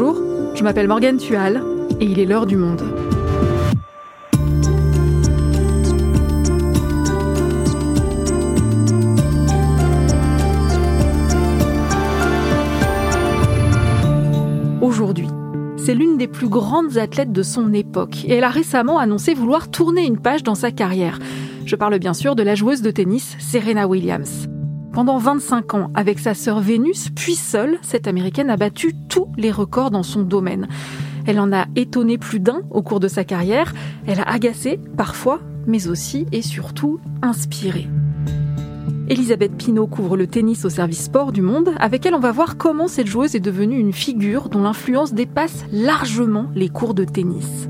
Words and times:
Bonjour, 0.00 0.22
je 0.54 0.62
m'appelle 0.62 0.86
Morgane 0.86 1.16
Tual 1.16 1.60
et 1.98 2.04
il 2.04 2.20
est 2.20 2.24
l'heure 2.24 2.46
du 2.46 2.56
monde. 2.56 2.82
Aujourd'hui, 14.80 15.26
c'est 15.76 15.94
l'une 15.94 16.16
des 16.16 16.28
plus 16.28 16.48
grandes 16.48 16.96
athlètes 16.96 17.32
de 17.32 17.42
son 17.42 17.72
époque 17.72 18.24
et 18.24 18.34
elle 18.34 18.44
a 18.44 18.50
récemment 18.50 19.00
annoncé 19.00 19.34
vouloir 19.34 19.68
tourner 19.68 20.06
une 20.06 20.20
page 20.20 20.44
dans 20.44 20.54
sa 20.54 20.70
carrière. 20.70 21.18
Je 21.64 21.74
parle 21.74 21.98
bien 21.98 22.14
sûr 22.14 22.36
de 22.36 22.44
la 22.44 22.54
joueuse 22.54 22.82
de 22.82 22.92
tennis 22.92 23.34
Serena 23.40 23.88
Williams. 23.88 24.48
Pendant 24.98 25.18
25 25.18 25.74
ans, 25.74 25.90
avec 25.94 26.18
sa 26.18 26.34
sœur 26.34 26.58
Vénus, 26.58 27.10
puis 27.14 27.36
seule, 27.36 27.78
cette 27.82 28.08
américaine 28.08 28.50
a 28.50 28.56
battu 28.56 28.96
tous 29.08 29.28
les 29.36 29.52
records 29.52 29.92
dans 29.92 30.02
son 30.02 30.22
domaine. 30.22 30.66
Elle 31.24 31.38
en 31.38 31.52
a 31.52 31.66
étonné 31.76 32.18
plus 32.18 32.40
d'un 32.40 32.62
au 32.72 32.82
cours 32.82 32.98
de 32.98 33.06
sa 33.06 33.22
carrière, 33.22 33.74
elle 34.08 34.18
a 34.18 34.28
agacé 34.28 34.80
parfois, 34.96 35.38
mais 35.68 35.86
aussi 35.86 36.26
et 36.32 36.42
surtout 36.42 36.98
inspiré. 37.22 37.86
Elisabeth 39.08 39.56
Pinault 39.56 39.86
couvre 39.86 40.16
le 40.16 40.26
tennis 40.26 40.64
au 40.64 40.68
service 40.68 41.04
sport 41.04 41.30
du 41.30 41.42
monde. 41.42 41.70
Avec 41.78 42.04
elle, 42.04 42.14
on 42.16 42.18
va 42.18 42.32
voir 42.32 42.56
comment 42.56 42.88
cette 42.88 43.06
joueuse 43.06 43.36
est 43.36 43.38
devenue 43.38 43.78
une 43.78 43.92
figure 43.92 44.48
dont 44.48 44.62
l'influence 44.62 45.14
dépasse 45.14 45.64
largement 45.70 46.50
les 46.56 46.70
cours 46.70 46.94
de 46.94 47.04
tennis. 47.04 47.68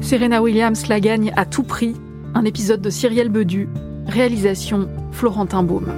Serena 0.00 0.40
Williams 0.40 0.88
la 0.88 1.00
gagne 1.00 1.34
à 1.36 1.44
tout 1.44 1.64
prix. 1.64 1.92
Un 2.32 2.46
épisode 2.46 2.80
de 2.80 2.88
Cyrielle 2.88 3.28
Bedu, 3.28 3.68
réalisation 4.12 4.90
Florentin 5.10 5.62
Baume. 5.62 5.90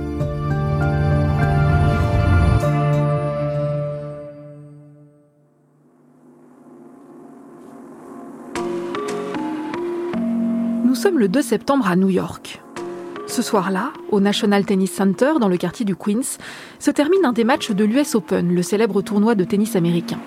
Nous 10.84 10.94
sommes 10.94 11.18
le 11.18 11.26
2 11.26 11.42
septembre 11.42 11.88
à 11.88 11.96
New 11.96 12.08
York. 12.08 12.62
Ce 13.26 13.42
soir-là, 13.42 13.92
au 14.12 14.20
National 14.20 14.64
Tennis 14.64 14.92
Center, 14.92 15.32
dans 15.40 15.48
le 15.48 15.56
quartier 15.56 15.84
du 15.84 15.96
Queens, 15.96 16.38
se 16.78 16.92
termine 16.92 17.24
un 17.24 17.32
des 17.32 17.42
matchs 17.42 17.72
de 17.72 17.84
l'US 17.84 18.14
Open, 18.14 18.54
le 18.54 18.62
célèbre 18.62 19.02
tournoi 19.02 19.34
de 19.34 19.42
tennis 19.42 19.74
américain. 19.74 20.20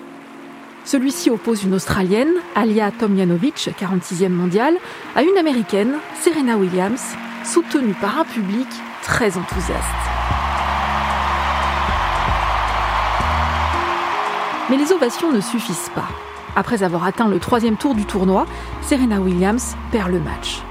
Celui-ci 0.83 1.29
oppose 1.29 1.63
une 1.63 1.73
Australienne, 1.73 2.33
Alia 2.53 2.91
Tomljanovic, 2.91 3.69
46e 3.79 4.27
mondiale, 4.27 4.75
à 5.15 5.23
une 5.23 5.37
Américaine, 5.37 5.93
Serena 6.19 6.57
Williams, 6.57 7.15
soutenue 7.47 7.93
par 7.93 8.19
un 8.19 8.25
public 8.25 8.67
très 9.01 9.37
enthousiaste. 9.37 9.83
Mais 14.69 14.75
les 14.75 14.91
ovations 14.91 15.31
ne 15.31 15.39
suffisent 15.39 15.91
pas. 15.95 16.09
Après 16.57 16.83
avoir 16.83 17.05
atteint 17.05 17.29
le 17.29 17.39
troisième 17.39 17.77
tour 17.77 17.95
du 17.95 18.05
tournoi, 18.05 18.45
Serena 18.81 19.21
Williams 19.21 19.75
perd 19.91 20.11
le 20.11 20.19
match. 20.19 20.61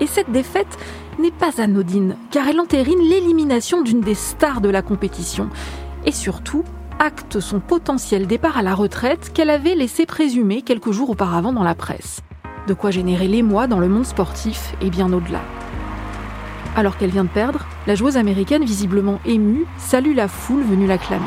Et 0.00 0.06
cette 0.06 0.30
défaite 0.30 0.78
n'est 1.18 1.32
pas 1.32 1.60
anodine, 1.60 2.16
car 2.30 2.46
elle 2.46 2.60
entérine 2.60 3.00
l'élimination 3.00 3.82
d'une 3.82 4.02
des 4.02 4.14
stars 4.14 4.60
de 4.60 4.68
la 4.68 4.82
compétition. 4.82 5.48
Et 6.04 6.12
surtout, 6.12 6.62
acte 7.00 7.40
son 7.40 7.58
potentiel 7.58 8.26
départ 8.26 8.56
à 8.56 8.62
la 8.62 8.74
retraite 8.74 9.32
qu'elle 9.32 9.50
avait 9.50 9.74
laissé 9.74 10.06
présumer 10.06 10.62
quelques 10.62 10.92
jours 10.92 11.10
auparavant 11.10 11.52
dans 11.52 11.64
la 11.64 11.74
presse. 11.74 12.20
De 12.66 12.74
quoi 12.74 12.90
générer 12.90 13.28
l'émoi 13.28 13.68
dans 13.68 13.78
le 13.78 13.88
monde 13.88 14.06
sportif 14.06 14.74
et 14.80 14.90
bien 14.90 15.12
au-delà. 15.12 15.40
Alors 16.74 16.96
qu'elle 16.96 17.10
vient 17.10 17.24
de 17.24 17.28
perdre, 17.28 17.64
la 17.86 17.94
joueuse 17.94 18.16
américaine, 18.16 18.64
visiblement 18.64 19.20
émue, 19.24 19.66
salue 19.78 20.16
la 20.16 20.26
foule 20.26 20.62
venue 20.62 20.86
l'acclamer. 20.86 21.24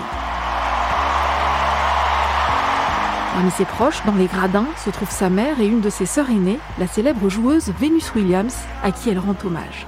Parmi 3.34 3.52
ses 3.52 3.64
proches, 3.64 4.04
dans 4.06 4.16
les 4.16 4.26
gradins, 4.26 4.68
se 4.84 4.90
trouve 4.90 5.10
sa 5.10 5.30
mère 5.30 5.62
et 5.62 5.66
une 5.66 5.80
de 5.80 5.90
ses 5.90 6.06
sœurs 6.06 6.30
aînées, 6.30 6.60
la 6.78 6.88
célèbre 6.88 7.30
joueuse 7.30 7.72
Venus 7.80 8.14
Williams, 8.14 8.56
à 8.84 8.92
qui 8.92 9.10
elle 9.10 9.20
rend 9.20 9.36
hommage. 9.46 9.88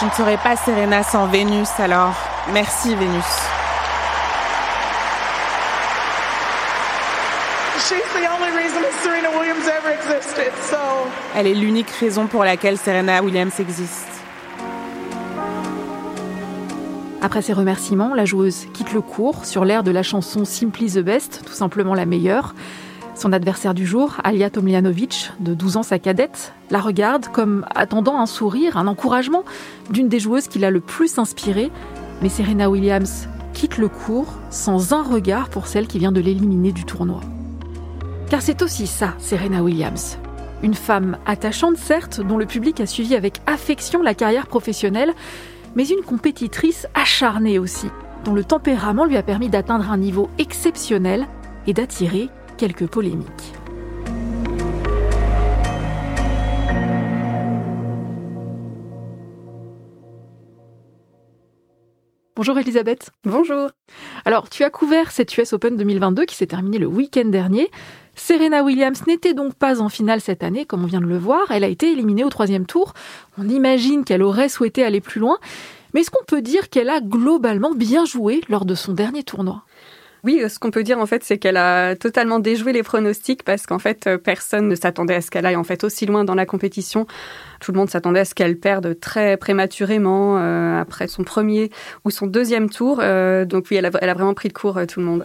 Je 0.00 0.04
ne 0.04 0.10
serais 0.12 0.36
pas 0.36 0.54
Serena 0.54 1.02
sans 1.02 1.26
Vénus, 1.26 1.68
alors 1.80 2.14
merci 2.52 2.94
Vénus. 2.94 3.57
Elle 11.34 11.46
est 11.46 11.54
l'unique 11.54 11.88
raison 11.88 12.26
pour 12.26 12.44
laquelle 12.44 12.76
Serena 12.76 13.22
Williams 13.22 13.58
existe. 13.58 14.08
Après 17.22 17.40
ses 17.40 17.54
remerciements, 17.54 18.14
la 18.14 18.26
joueuse 18.26 18.66
quitte 18.74 18.92
le 18.92 19.00
cours 19.00 19.46
sur 19.46 19.64
l'air 19.64 19.82
de 19.82 19.90
la 19.90 20.02
chanson 20.02 20.44
Simply 20.44 20.92
the 20.92 20.98
Best, 20.98 21.42
tout 21.46 21.54
simplement 21.54 21.94
la 21.94 22.04
meilleure. 22.04 22.54
Son 23.14 23.32
adversaire 23.32 23.72
du 23.72 23.86
jour, 23.86 24.18
Alia 24.22 24.50
Tomljanovic, 24.50 25.30
de 25.40 25.54
12 25.54 25.78
ans 25.78 25.82
sa 25.82 25.98
cadette, 25.98 26.52
la 26.70 26.80
regarde 26.80 27.28
comme 27.28 27.64
attendant 27.74 28.20
un 28.20 28.26
sourire, 28.26 28.76
un 28.76 28.86
encouragement 28.86 29.44
d'une 29.88 30.10
des 30.10 30.20
joueuses 30.20 30.48
qui 30.48 30.58
l'a 30.58 30.70
le 30.70 30.80
plus 30.80 31.18
inspirée. 31.18 31.72
Mais 32.20 32.28
Serena 32.28 32.68
Williams 32.68 33.28
quitte 33.54 33.78
le 33.78 33.88
cours 33.88 34.34
sans 34.50 34.92
un 34.92 35.02
regard 35.02 35.48
pour 35.48 35.66
celle 35.68 35.86
qui 35.86 35.98
vient 35.98 36.12
de 36.12 36.20
l'éliminer 36.20 36.72
du 36.72 36.84
tournoi. 36.84 37.20
Car 38.30 38.42
c'est 38.42 38.60
aussi 38.60 38.86
ça, 38.86 39.14
Serena 39.18 39.62
Williams. 39.62 40.18
Une 40.62 40.74
femme 40.74 41.16
attachante, 41.24 41.78
certes, 41.78 42.20
dont 42.20 42.36
le 42.36 42.44
public 42.44 42.78
a 42.80 42.86
suivi 42.86 43.14
avec 43.14 43.40
affection 43.46 44.02
la 44.02 44.14
carrière 44.14 44.46
professionnelle, 44.46 45.14
mais 45.76 45.88
une 45.88 46.04
compétitrice 46.04 46.86
acharnée 46.94 47.58
aussi, 47.58 47.86
dont 48.24 48.34
le 48.34 48.44
tempérament 48.44 49.06
lui 49.06 49.16
a 49.16 49.22
permis 49.22 49.48
d'atteindre 49.48 49.90
un 49.90 49.96
niveau 49.96 50.28
exceptionnel 50.38 51.26
et 51.66 51.72
d'attirer 51.72 52.28
quelques 52.58 52.86
polémiques. 52.86 53.54
Bonjour 62.38 62.56
Elisabeth. 62.56 63.10
Bonjour. 63.24 63.70
Alors, 64.24 64.48
tu 64.48 64.62
as 64.62 64.70
couvert 64.70 65.10
cette 65.10 65.36
US 65.36 65.54
Open 65.54 65.76
2022 65.76 66.24
qui 66.24 66.36
s'est 66.36 66.46
terminée 66.46 66.78
le 66.78 66.86
week-end 66.86 67.24
dernier. 67.24 67.68
Serena 68.14 68.62
Williams 68.62 69.04
n'était 69.08 69.34
donc 69.34 69.54
pas 69.54 69.80
en 69.80 69.88
finale 69.88 70.20
cette 70.20 70.44
année, 70.44 70.64
comme 70.64 70.84
on 70.84 70.86
vient 70.86 71.00
de 71.00 71.06
le 71.06 71.18
voir. 71.18 71.50
Elle 71.50 71.64
a 71.64 71.66
été 71.66 71.90
éliminée 71.90 72.22
au 72.22 72.28
troisième 72.28 72.64
tour. 72.64 72.94
On 73.38 73.48
imagine 73.48 74.04
qu'elle 74.04 74.22
aurait 74.22 74.48
souhaité 74.48 74.84
aller 74.84 75.00
plus 75.00 75.18
loin. 75.18 75.38
Mais 75.92 76.02
est-ce 76.02 76.12
qu'on 76.12 76.24
peut 76.28 76.40
dire 76.40 76.68
qu'elle 76.68 76.90
a 76.90 77.00
globalement 77.00 77.72
bien 77.72 78.04
joué 78.04 78.40
lors 78.48 78.64
de 78.64 78.76
son 78.76 78.92
dernier 78.92 79.24
tournoi? 79.24 79.64
Oui, 80.24 80.42
ce 80.48 80.58
qu'on 80.58 80.70
peut 80.70 80.82
dire 80.82 80.98
en 80.98 81.06
fait, 81.06 81.24
c'est 81.24 81.38
qu'elle 81.38 81.56
a 81.56 81.96
totalement 81.96 82.38
déjoué 82.38 82.72
les 82.72 82.82
pronostics 82.82 83.42
parce 83.42 83.66
qu'en 83.66 83.78
fait, 83.78 84.08
personne 84.16 84.68
ne 84.68 84.74
s'attendait 84.74 85.14
à 85.14 85.20
ce 85.20 85.30
qu'elle 85.30 85.46
aille 85.46 85.56
en 85.56 85.64
fait 85.64 85.84
aussi 85.84 86.06
loin 86.06 86.24
dans 86.24 86.34
la 86.34 86.46
compétition. 86.46 87.06
Tout 87.60 87.72
le 87.72 87.78
monde 87.78 87.90
s'attendait 87.90 88.20
à 88.20 88.24
ce 88.24 88.34
qu'elle 88.34 88.58
perde 88.58 88.98
très 89.00 89.36
prématurément 89.36 90.38
euh, 90.38 90.80
après 90.80 91.08
son 91.08 91.24
premier 91.24 91.70
ou 92.04 92.10
son 92.10 92.26
deuxième 92.26 92.70
tour. 92.70 93.00
Euh, 93.02 93.44
donc 93.44 93.66
oui, 93.70 93.76
elle 93.76 93.86
a, 93.86 93.90
vraiment 93.90 94.34
pris 94.34 94.48
de 94.48 94.52
court 94.52 94.78
euh, 94.78 94.86
tout 94.86 95.00
le 95.00 95.06
monde. 95.06 95.24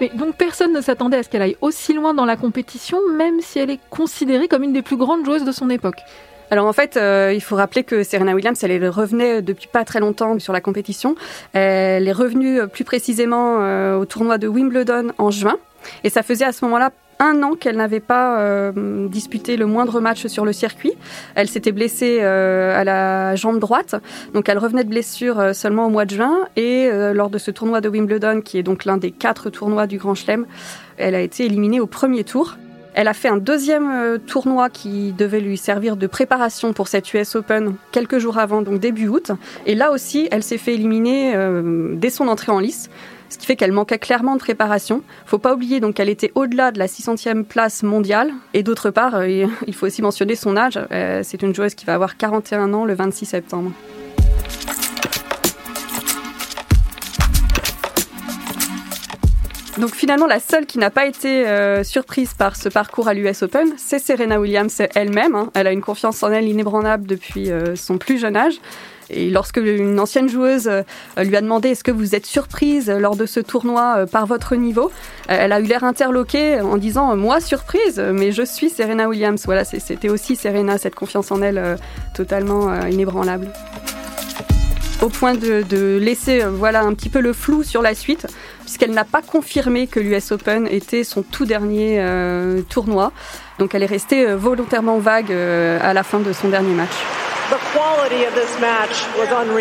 Mais 0.00 0.10
donc 0.14 0.36
personne 0.36 0.72
ne 0.72 0.80
s'attendait 0.80 1.18
à 1.18 1.22
ce 1.22 1.28
qu'elle 1.28 1.42
aille 1.42 1.56
aussi 1.60 1.92
loin 1.92 2.14
dans 2.14 2.24
la 2.24 2.36
compétition, 2.36 2.98
même 3.16 3.40
si 3.40 3.58
elle 3.58 3.70
est 3.70 3.80
considérée 3.90 4.48
comme 4.48 4.62
une 4.62 4.72
des 4.72 4.82
plus 4.82 4.96
grandes 4.96 5.24
joueuses 5.24 5.44
de 5.44 5.52
son 5.52 5.70
époque. 5.70 6.00
Alors 6.52 6.66
en 6.66 6.74
fait, 6.74 6.98
euh, 6.98 7.32
il 7.34 7.40
faut 7.40 7.56
rappeler 7.56 7.82
que 7.82 8.02
Serena 8.02 8.34
Williams, 8.34 8.62
elle 8.62 8.86
revenait 8.86 9.40
depuis 9.40 9.68
pas 9.68 9.86
très 9.86 10.00
longtemps 10.00 10.38
sur 10.38 10.52
la 10.52 10.60
compétition. 10.60 11.14
Elle 11.54 12.06
est 12.06 12.12
revenue 12.12 12.60
euh, 12.60 12.66
plus 12.66 12.84
précisément 12.84 13.62
euh, 13.62 13.96
au 13.96 14.04
tournoi 14.04 14.36
de 14.36 14.48
Wimbledon 14.48 15.12
en 15.16 15.30
juin. 15.30 15.56
Et 16.04 16.10
ça 16.10 16.22
faisait 16.22 16.44
à 16.44 16.52
ce 16.52 16.62
moment-là 16.66 16.90
un 17.20 17.42
an 17.42 17.54
qu'elle 17.54 17.76
n'avait 17.76 18.00
pas 18.00 18.72
disputé 19.08 19.56
le 19.56 19.64
moindre 19.64 20.00
match 20.00 20.26
sur 20.26 20.44
le 20.44 20.52
circuit. 20.52 20.92
Elle 21.36 21.48
s'était 21.48 21.70
blessée 21.70 22.20
à 22.20 22.82
la 22.82 23.36
jambe 23.36 23.60
droite, 23.60 23.94
donc 24.34 24.48
elle 24.48 24.58
revenait 24.58 24.82
de 24.82 24.88
blessure 24.88 25.54
seulement 25.54 25.86
au 25.86 25.88
mois 25.88 26.04
de 26.04 26.10
juin. 26.10 26.48
Et 26.56 26.90
lors 27.12 27.30
de 27.30 27.38
ce 27.38 27.52
tournoi 27.52 27.80
de 27.80 27.88
Wimbledon, 27.88 28.40
qui 28.40 28.58
est 28.58 28.64
donc 28.64 28.84
l'un 28.84 28.96
des 28.96 29.12
quatre 29.12 29.50
tournois 29.50 29.86
du 29.86 29.98
Grand 29.98 30.16
Chelem, 30.16 30.46
elle 30.96 31.14
a 31.14 31.20
été 31.20 31.44
éliminée 31.44 31.78
au 31.78 31.86
premier 31.86 32.24
tour. 32.24 32.56
Elle 32.94 33.08
a 33.08 33.14
fait 33.14 33.28
un 33.28 33.38
deuxième 33.38 33.90
euh, 33.90 34.18
tournoi 34.18 34.68
qui 34.68 35.12
devait 35.12 35.40
lui 35.40 35.56
servir 35.56 35.96
de 35.96 36.06
préparation 36.06 36.72
pour 36.72 36.88
cette 36.88 37.12
US 37.14 37.36
Open 37.36 37.74
quelques 37.90 38.18
jours 38.18 38.38
avant, 38.38 38.62
donc 38.62 38.80
début 38.80 39.08
août. 39.08 39.32
Et 39.66 39.74
là 39.74 39.92
aussi, 39.92 40.28
elle 40.30 40.42
s'est 40.42 40.58
fait 40.58 40.74
éliminer 40.74 41.34
euh, 41.34 41.94
dès 41.94 42.10
son 42.10 42.28
entrée 42.28 42.52
en 42.52 42.58
lice 42.58 42.90
ce 43.28 43.38
qui 43.38 43.46
fait 43.46 43.56
qu'elle 43.56 43.72
manquait 43.72 43.98
clairement 43.98 44.34
de 44.34 44.40
préparation. 44.40 45.02
Faut 45.24 45.38
pas 45.38 45.54
oublier 45.54 45.80
donc 45.80 45.94
qu'elle 45.94 46.10
était 46.10 46.30
au-delà 46.34 46.70
de 46.70 46.78
la 46.78 46.86
600e 46.86 47.44
place 47.44 47.82
mondiale 47.82 48.30
et 48.52 48.62
d'autre 48.62 48.90
part, 48.90 49.14
euh, 49.14 49.46
il 49.66 49.74
faut 49.74 49.86
aussi 49.86 50.02
mentionner 50.02 50.34
son 50.34 50.54
âge. 50.54 50.78
c'est 51.22 51.40
une 51.40 51.54
joueuse 51.54 51.74
qui 51.74 51.86
va 51.86 51.94
avoir 51.94 52.18
41 52.18 52.74
ans 52.74 52.84
le 52.84 52.92
26 52.92 53.24
septembre. 53.24 53.72
Donc 59.78 59.94
finalement, 59.94 60.26
la 60.26 60.38
seule 60.38 60.66
qui 60.66 60.78
n'a 60.78 60.90
pas 60.90 61.06
été 61.06 61.46
euh, 61.46 61.82
surprise 61.82 62.34
par 62.34 62.56
ce 62.56 62.68
parcours 62.68 63.08
à 63.08 63.14
l'US 63.14 63.42
Open, 63.42 63.72
c'est 63.78 63.98
Serena 63.98 64.38
Williams 64.38 64.82
elle-même. 64.94 65.34
Hein. 65.34 65.50
Elle 65.54 65.66
a 65.66 65.72
une 65.72 65.80
confiance 65.80 66.22
en 66.22 66.30
elle 66.30 66.46
inébranlable 66.46 67.06
depuis 67.06 67.50
euh, 67.50 67.74
son 67.74 67.96
plus 67.96 68.18
jeune 68.18 68.36
âge. 68.36 68.54
Et 69.08 69.30
lorsque 69.30 69.56
une 69.56 69.98
ancienne 69.98 70.28
joueuse 70.28 70.70
lui 71.18 71.36
a 71.36 71.40
demandé 71.42 71.70
est-ce 71.70 71.84
que 71.84 71.90
vous 71.90 72.14
êtes 72.14 72.24
surprise 72.24 72.88
lors 72.88 73.14
de 73.14 73.26
ce 73.26 73.40
tournoi 73.40 74.06
par 74.10 74.24
votre 74.24 74.54
niveau, 74.54 74.90
elle 75.28 75.52
a 75.52 75.60
eu 75.60 75.64
l'air 75.64 75.84
interloquée 75.84 76.62
en 76.62 76.78
disant 76.78 77.14
moi 77.14 77.38
surprise, 77.40 77.98
mais 77.98 78.32
je 78.32 78.42
suis 78.42 78.70
Serena 78.70 79.08
Williams. 79.08 79.42
Voilà, 79.44 79.64
c'était 79.64 80.08
aussi 80.08 80.34
Serena, 80.34 80.78
cette 80.78 80.94
confiance 80.94 81.30
en 81.30 81.42
elle 81.42 81.76
totalement 82.14 82.86
inébranlable 82.86 83.48
au 85.02 85.08
point 85.08 85.34
de, 85.34 85.98
laisser 85.98 86.44
voilà 86.44 86.82
un 86.82 86.94
petit 86.94 87.08
peu 87.08 87.20
le 87.20 87.32
flou 87.32 87.62
sur 87.62 87.82
la 87.82 87.94
suite 87.94 88.26
puisqu'elle 88.60 88.92
n'a 88.92 89.04
pas 89.04 89.20
confirmé 89.20 89.86
que 89.86 90.00
l'US 90.00 90.32
Open 90.32 90.66
était 90.70 91.04
son 91.04 91.22
tout 91.22 91.44
dernier 91.44 92.00
tournoi. 92.68 93.12
Donc 93.58 93.74
elle 93.74 93.82
est 93.82 93.86
restée 93.86 94.26
euh, 94.26 94.36
volontairement 94.36 94.98
vague 94.98 95.30
euh, 95.30 95.78
à 95.82 95.94
la 95.94 96.02
fin 96.02 96.18
de 96.18 96.32
son 96.32 96.48
dernier 96.48 96.74
match. 96.74 96.90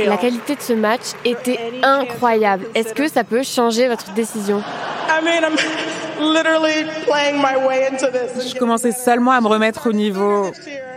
La 0.07 0.17
qualité 0.17 0.55
de 0.55 0.61
ce 0.61 0.73
match 0.73 1.11
était 1.25 1.59
incroyable. 1.83 2.65
Est-ce 2.73 2.93
que 2.93 3.07
ça 3.07 3.23
peut 3.23 3.43
changer 3.43 3.87
votre 3.87 4.11
décision? 4.13 4.63
Je 8.39 8.57
commençais 8.57 8.91
seulement 8.91 9.31
à 9.31 9.41
me 9.41 9.47
remettre 9.47 9.87
au 9.89 9.93
niveau. 9.93 10.51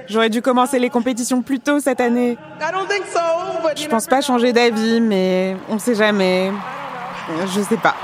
J'aurais 0.07 0.31
dû 0.31 0.43
commencer 0.43 0.79
les 0.79 0.91
compétitions 0.91 1.43
plus 1.43 1.61
tôt 1.61 1.81
cette 1.81 2.01
année. 2.01 2.37
Je 3.77 3.89
pense 3.89 4.07
pas 4.07 4.21
changer 4.21 4.53
d'avis, 4.53 5.01
mais 5.01 5.57
on 5.69 5.79
sait 5.79 5.95
jamais. 5.95 6.53
Je 7.47 7.61
sais 7.61 7.77
pas. 7.77 7.95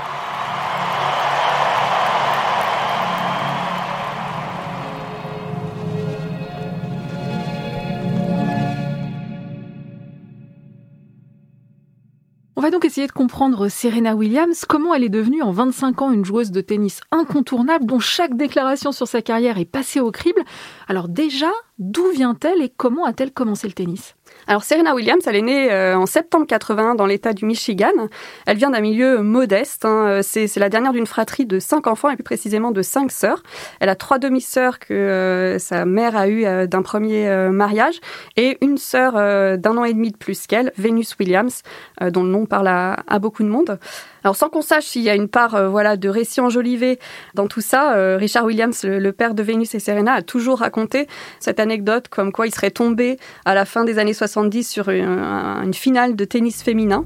On 12.61 12.63
va 12.63 12.69
donc 12.69 12.85
essayer 12.85 13.07
de 13.07 13.11
comprendre 13.11 13.69
Serena 13.69 14.15
Williams, 14.15 14.65
comment 14.69 14.93
elle 14.93 15.03
est 15.03 15.09
devenue 15.09 15.41
en 15.41 15.51
25 15.51 16.03
ans 16.03 16.11
une 16.11 16.23
joueuse 16.23 16.51
de 16.51 16.61
tennis 16.61 17.01
incontournable 17.09 17.87
dont 17.87 17.97
chaque 17.97 18.37
déclaration 18.37 18.91
sur 18.91 19.07
sa 19.07 19.23
carrière 19.23 19.57
est 19.57 19.65
passée 19.65 19.99
au 19.99 20.11
crible. 20.11 20.43
Alors 20.87 21.07
déjà, 21.07 21.49
d'où 21.81 22.09
vient-elle 22.11 22.61
et 22.61 22.69
comment 22.69 23.03
a-t-elle 23.05 23.31
commencé 23.31 23.67
le 23.67 23.73
tennis? 23.73 24.15
Alors 24.47 24.63
Serena 24.63 24.95
Williams, 24.95 25.23
elle 25.27 25.35
est 25.35 25.41
née 25.41 25.71
euh, 25.71 25.97
en 25.97 26.05
septembre 26.05 26.45
80 26.47 26.95
dans 26.95 27.05
l'État 27.05 27.33
du 27.33 27.45
Michigan. 27.45 27.91
Elle 28.45 28.57
vient 28.57 28.69
d'un 28.69 28.81
milieu 28.81 29.21
modeste. 29.21 29.85
Hein. 29.85 30.07
Euh, 30.07 30.21
c'est 30.23 30.55
la 30.57 30.69
dernière 30.69 30.93
d'une 30.93 31.05
fratrie 31.05 31.45
de 31.45 31.59
cinq 31.59 31.87
enfants 31.87 32.09
et 32.09 32.15
plus 32.15 32.23
précisément 32.23 32.71
de 32.71 32.81
cinq 32.81 33.11
sœurs. 33.11 33.43
Elle 33.79 33.89
a 33.89 33.95
trois 33.95 34.19
demi-sœurs 34.19 34.79
que 34.79 34.93
euh, 34.93 35.59
sa 35.59 35.85
mère 35.85 36.15
a 36.15 36.27
eu 36.27 36.67
d'un 36.67 36.81
premier 36.81 37.29
mariage 37.51 37.99
et 38.37 38.57
une 38.61 38.77
sœur 38.77 39.13
d'un 39.57 39.77
an 39.77 39.83
et 39.83 39.93
demi 39.93 40.11
de 40.11 40.17
plus 40.17 40.47
qu'elle, 40.47 40.71
Venus 40.77 41.15
Williams, 41.19 41.61
dont 42.01 42.23
le 42.23 42.29
nom 42.29 42.45
parle 42.45 42.67
à, 42.67 43.19
beaucoup 43.19 43.43
de 43.43 43.49
monde. 43.49 43.79
Alors 44.23 44.35
sans 44.35 44.49
qu'on 44.49 44.61
sache 44.61 44.85
s'il 44.85 45.01
y 45.01 45.09
a 45.09 45.15
une 45.15 45.27
part 45.27 45.69
voilà 45.69 45.97
de 45.97 46.09
récit 46.09 46.41
enjolivé 46.41 46.99
dans 47.33 47.47
tout 47.47 47.61
ça, 47.61 48.15
Richard 48.17 48.45
Williams, 48.45 48.83
le, 48.83 49.11
père 49.11 49.33
de 49.33 49.43
Venus 49.43 49.73
et 49.75 49.79
Serena, 49.79 50.13
a 50.13 50.21
toujours 50.21 50.59
raconté 50.59 51.07
cette 51.39 51.59
anecdote 51.59 52.07
comme 52.07 52.31
quoi 52.31 52.47
il 52.47 52.53
serait 52.53 52.71
tombé 52.71 53.17
à 53.45 53.55
la 53.55 53.65
fin 53.65 53.83
des 53.83 53.99
années 53.99 54.13
70 54.13 54.69
sur 54.69 54.89
une, 54.89 55.73
finale 55.73 56.15
de 56.15 56.25
tennis 56.25 56.61
féminin. 56.61 57.05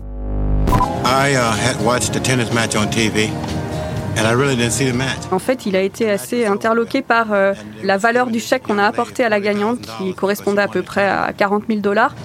En 5.31 5.39
fait, 5.39 5.65
il 5.65 5.75
a 5.75 5.81
été 5.81 6.09
assez 6.09 6.45
interloqué 6.45 7.01
par 7.01 7.33
euh, 7.33 7.53
la 7.83 7.97
valeur 7.97 8.27
du 8.27 8.39
chèque 8.39 8.63
qu'on 8.63 8.77
a 8.77 8.85
apporté 8.85 9.23
à 9.23 9.29
la 9.29 9.39
gagnante, 9.39 9.79
qui 9.97 10.13
correspondait 10.13 10.61
à 10.61 10.67
peu 10.67 10.81
près 10.81 11.07
à 11.07 11.33
40 11.35 11.63
000 11.67 11.79
dollars. 11.81 12.15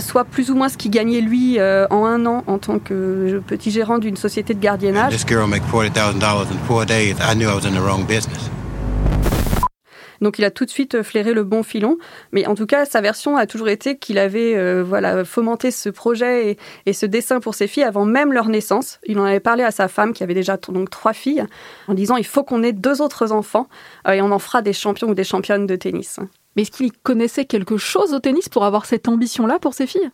Soit 0.00 0.24
plus 0.24 0.50
ou 0.50 0.54
moins 0.54 0.68
ce 0.68 0.76
qu'il 0.76 0.90
gagnait 0.90 1.20
lui 1.20 1.58
euh, 1.58 1.86
en 1.90 2.04
un 2.04 2.26
an 2.26 2.44
en 2.46 2.58
tant 2.58 2.78
que 2.78 3.42
petit 3.46 3.70
gérant 3.70 3.98
d'une 3.98 4.16
société 4.16 4.54
de 4.54 4.60
gardiennage. 4.60 5.12
Donc 10.20 10.38
il 10.38 10.44
a 10.44 10.50
tout 10.50 10.64
de 10.64 10.70
suite 10.70 10.94
euh, 10.94 11.02
flairé 11.02 11.32
le 11.32 11.44
bon 11.44 11.62
filon. 11.62 11.98
Mais 12.32 12.46
en 12.46 12.54
tout 12.54 12.66
cas, 12.66 12.84
sa 12.84 13.00
version 13.00 13.36
a 13.36 13.46
toujours 13.46 13.68
été 13.68 13.96
qu'il 13.96 14.18
avait 14.18 14.56
euh, 14.56 14.82
voilà 14.82 15.24
fomenté 15.24 15.70
ce 15.70 15.88
projet 15.88 16.56
et, 16.86 16.92
ce 16.92 17.06
dessin 17.06 17.40
pour 17.40 17.54
ses 17.54 17.66
filles 17.66 17.84
avant 17.84 18.04
même 18.04 18.32
leur 18.32 18.48
naissance. 18.48 18.98
Il 19.06 19.18
en 19.18 19.24
avait 19.24 19.40
parlé 19.40 19.62
à 19.62 19.70
sa 19.70 19.88
femme 19.88 20.12
qui 20.12 20.22
avait 20.22 20.34
déjà 20.34 20.56
donc 20.56 20.90
trois 20.90 21.12
filles 21.12 21.44
en 21.88 21.94
disant 21.94 22.16
il 22.16 22.26
faut 22.26 22.42
qu'on 22.42 22.62
ait 22.62 22.72
deux 22.72 23.00
autres 23.00 23.32
enfants 23.32 23.68
euh, 24.06 24.12
et 24.12 24.22
on 24.22 24.30
en 24.32 24.38
fera 24.38 24.62
des 24.62 24.72
champions 24.72 25.08
ou 25.08 25.14
des 25.14 25.24
championnes 25.24 25.66
de 25.66 25.76
tennis. 25.76 26.18
Mais 26.56 26.62
est-ce 26.62 26.72
qu'il 26.72 26.92
connaissait 26.92 27.44
quelque 27.44 27.76
chose 27.76 28.12
au 28.12 28.18
tennis 28.18 28.48
pour 28.48 28.64
avoir 28.64 28.86
cette 28.86 29.08
ambition-là 29.08 29.58
pour 29.60 29.74
ses 29.74 29.86
filles? 29.86 30.10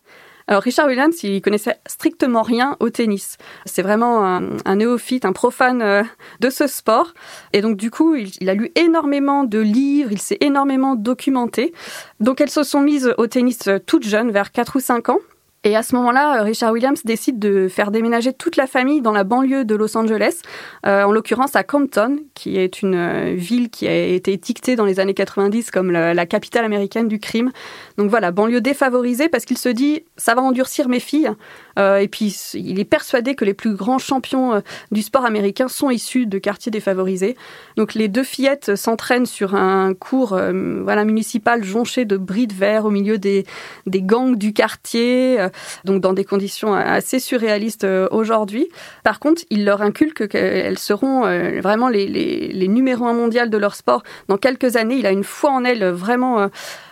Alors 0.49 0.63
Richard 0.63 0.87
Williams, 0.87 1.23
il 1.23 1.41
connaissait 1.41 1.77
strictement 1.85 2.41
rien 2.41 2.77
au 2.79 2.89
tennis. 2.89 3.37
C'est 3.65 3.81
vraiment 3.81 4.25
un, 4.25 4.75
néophyte, 4.75 5.25
un 5.25 5.33
profane 5.33 5.81
euh, 5.81 6.03
de 6.39 6.49
ce 6.49 6.67
sport. 6.67 7.13
Et 7.51 7.59
donc 7.59 7.75
du 7.75 7.91
coup, 7.91 8.15
il, 8.15 8.49
a 8.49 8.53
lu 8.53 8.71
énormément 8.75 9.43
de 9.43 9.59
livres, 9.59 10.11
il 10.13 10.21
s'est 10.21 10.37
énormément 10.39 10.95
documenté. 10.95 11.73
Donc 12.21 12.39
elles 12.39 12.49
se 12.49 12.63
sont 12.63 12.79
mises 12.79 13.13
au 13.17 13.27
tennis 13.27 13.67
euh, 13.67 13.77
toutes 13.85 14.07
jeunes, 14.07 14.31
vers 14.31 14.53
4 14.53 14.77
ou 14.77 14.79
5 14.79 15.09
ans. 15.09 15.19
Et 15.67 15.75
à 15.75 15.83
ce 15.83 15.95
moment-là, 15.95 16.43
Richard 16.43 16.71
Williams 16.71 17.01
décide 17.03 17.39
de 17.39 17.67
faire 17.67 17.91
déménager 17.91 18.31
toute 18.31 18.55
la 18.55 18.67
famille 18.67 19.01
dans 19.01 19.11
la 19.11 19.25
banlieue 19.25 19.65
de 19.65 19.75
Los 19.75 19.97
Angeles, 19.97 20.39
euh, 20.85 21.03
en 21.03 21.11
l'occurrence 21.11 21.57
à 21.57 21.65
Compton, 21.65 22.19
qui 22.35 22.57
est 22.57 22.81
une 22.81 22.95
euh, 22.95 23.33
ville 23.35 23.69
qui 23.69 23.85
a 23.85 24.05
été 24.05 24.31
étiquetée 24.31 24.77
dans 24.77 24.85
les 24.85 25.01
années 25.01 25.13
90 25.13 25.69
comme 25.71 25.91
la, 25.91 26.25
capitale 26.25 26.63
américaine 26.63 27.09
du 27.09 27.19
crime. 27.19 27.51
Donc 27.97 28.09
voilà, 28.09 28.31
banlieue 28.31 28.61
défavorisée 28.61 29.27
parce 29.27 29.43
qu'il 29.43 29.57
se 29.57 29.67
dit 29.67 30.05
ça 30.15 30.35
va 30.35 30.41
endurcir 30.41 30.87
mes 30.87 31.01
filles. 31.01 31.31
Euh, 31.77 31.97
et 31.97 32.07
puis 32.07 32.33
il 32.53 32.79
est 32.79 32.85
persuadé 32.85 33.35
que 33.35 33.43
les 33.43 33.53
plus 33.53 33.75
grands 33.75 33.99
champions 33.99 34.61
du 34.91 35.01
sport 35.01 35.25
américain 35.25 35.67
sont 35.67 35.89
issus 35.89 36.27
de 36.27 36.37
quartiers 36.39 36.71
défavorisés. 36.71 37.35
Donc 37.75 37.93
les 37.93 38.07
deux 38.07 38.23
fillettes 38.23 38.77
s'entraînent 38.77 39.25
sur 39.25 39.53
un 39.53 39.93
cours 39.93 40.29
voilà 40.29 41.03
municipal 41.03 41.63
jonché 41.63 42.05
de 42.05 42.15
bris 42.15 42.47
de 42.47 42.53
verre 42.53 42.85
au 42.85 42.89
milieu 42.89 43.17
des 43.17 43.45
gangs 43.85 44.35
du 44.35 44.53
quartier 44.53 45.37
donc 45.83 46.01
dans 46.01 46.13
des 46.13 46.25
conditions 46.25 46.73
assez 46.73 47.19
surréalistes 47.19 47.83
euh, 47.83 48.07
aujourd'hui. 48.11 48.69
Par 49.03 49.19
contre, 49.19 49.43
il 49.49 49.65
leur 49.65 49.81
inculque 49.81 50.27
qu'elles 50.27 50.79
seront 50.79 51.25
euh, 51.25 51.59
vraiment 51.61 51.89
les, 51.89 52.67
numéros 52.67 53.05
un 53.05 53.13
mondial 53.13 53.49
de 53.49 53.57
leur 53.57 53.75
sport 53.75 54.03
dans 54.27 54.37
quelques 54.37 54.75
années. 54.75 54.95
Il 54.95 55.05
a 55.05 55.11
une 55.11 55.23
foi 55.23 55.51
en 55.51 55.63
elles 55.63 55.85
vraiment 55.85 56.39
euh, 56.39 56.47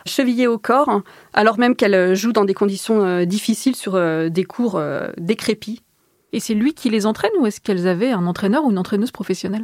chevillée 0.06 0.48
au 0.48 0.58
corps, 0.58 1.02
alors 1.34 1.58
même 1.58 1.76
qu'elles 1.76 2.16
jouent 2.16 2.34
dans 2.34 2.46
des 2.46 2.54
conditions 2.54 3.24
difficiles 3.26 3.76
sur 3.76 4.00
des 4.30 4.44
cours 4.44 4.82
décrépits. 5.18 5.82
Et 6.36 6.42
c'est 6.42 6.54
lui 6.54 6.74
qui 6.74 6.90
les 6.90 7.06
entraîne 7.06 7.32
ou 7.40 7.48
est-ce 7.48 7.62
qu'elles 7.62 7.88
avaient 7.88 8.12
un 8.12 8.28
entraîneur 8.28 8.66
ou 8.66 8.72
une 8.72 8.78
entraîneuse 8.78 9.12
professionnelle? 9.12 9.64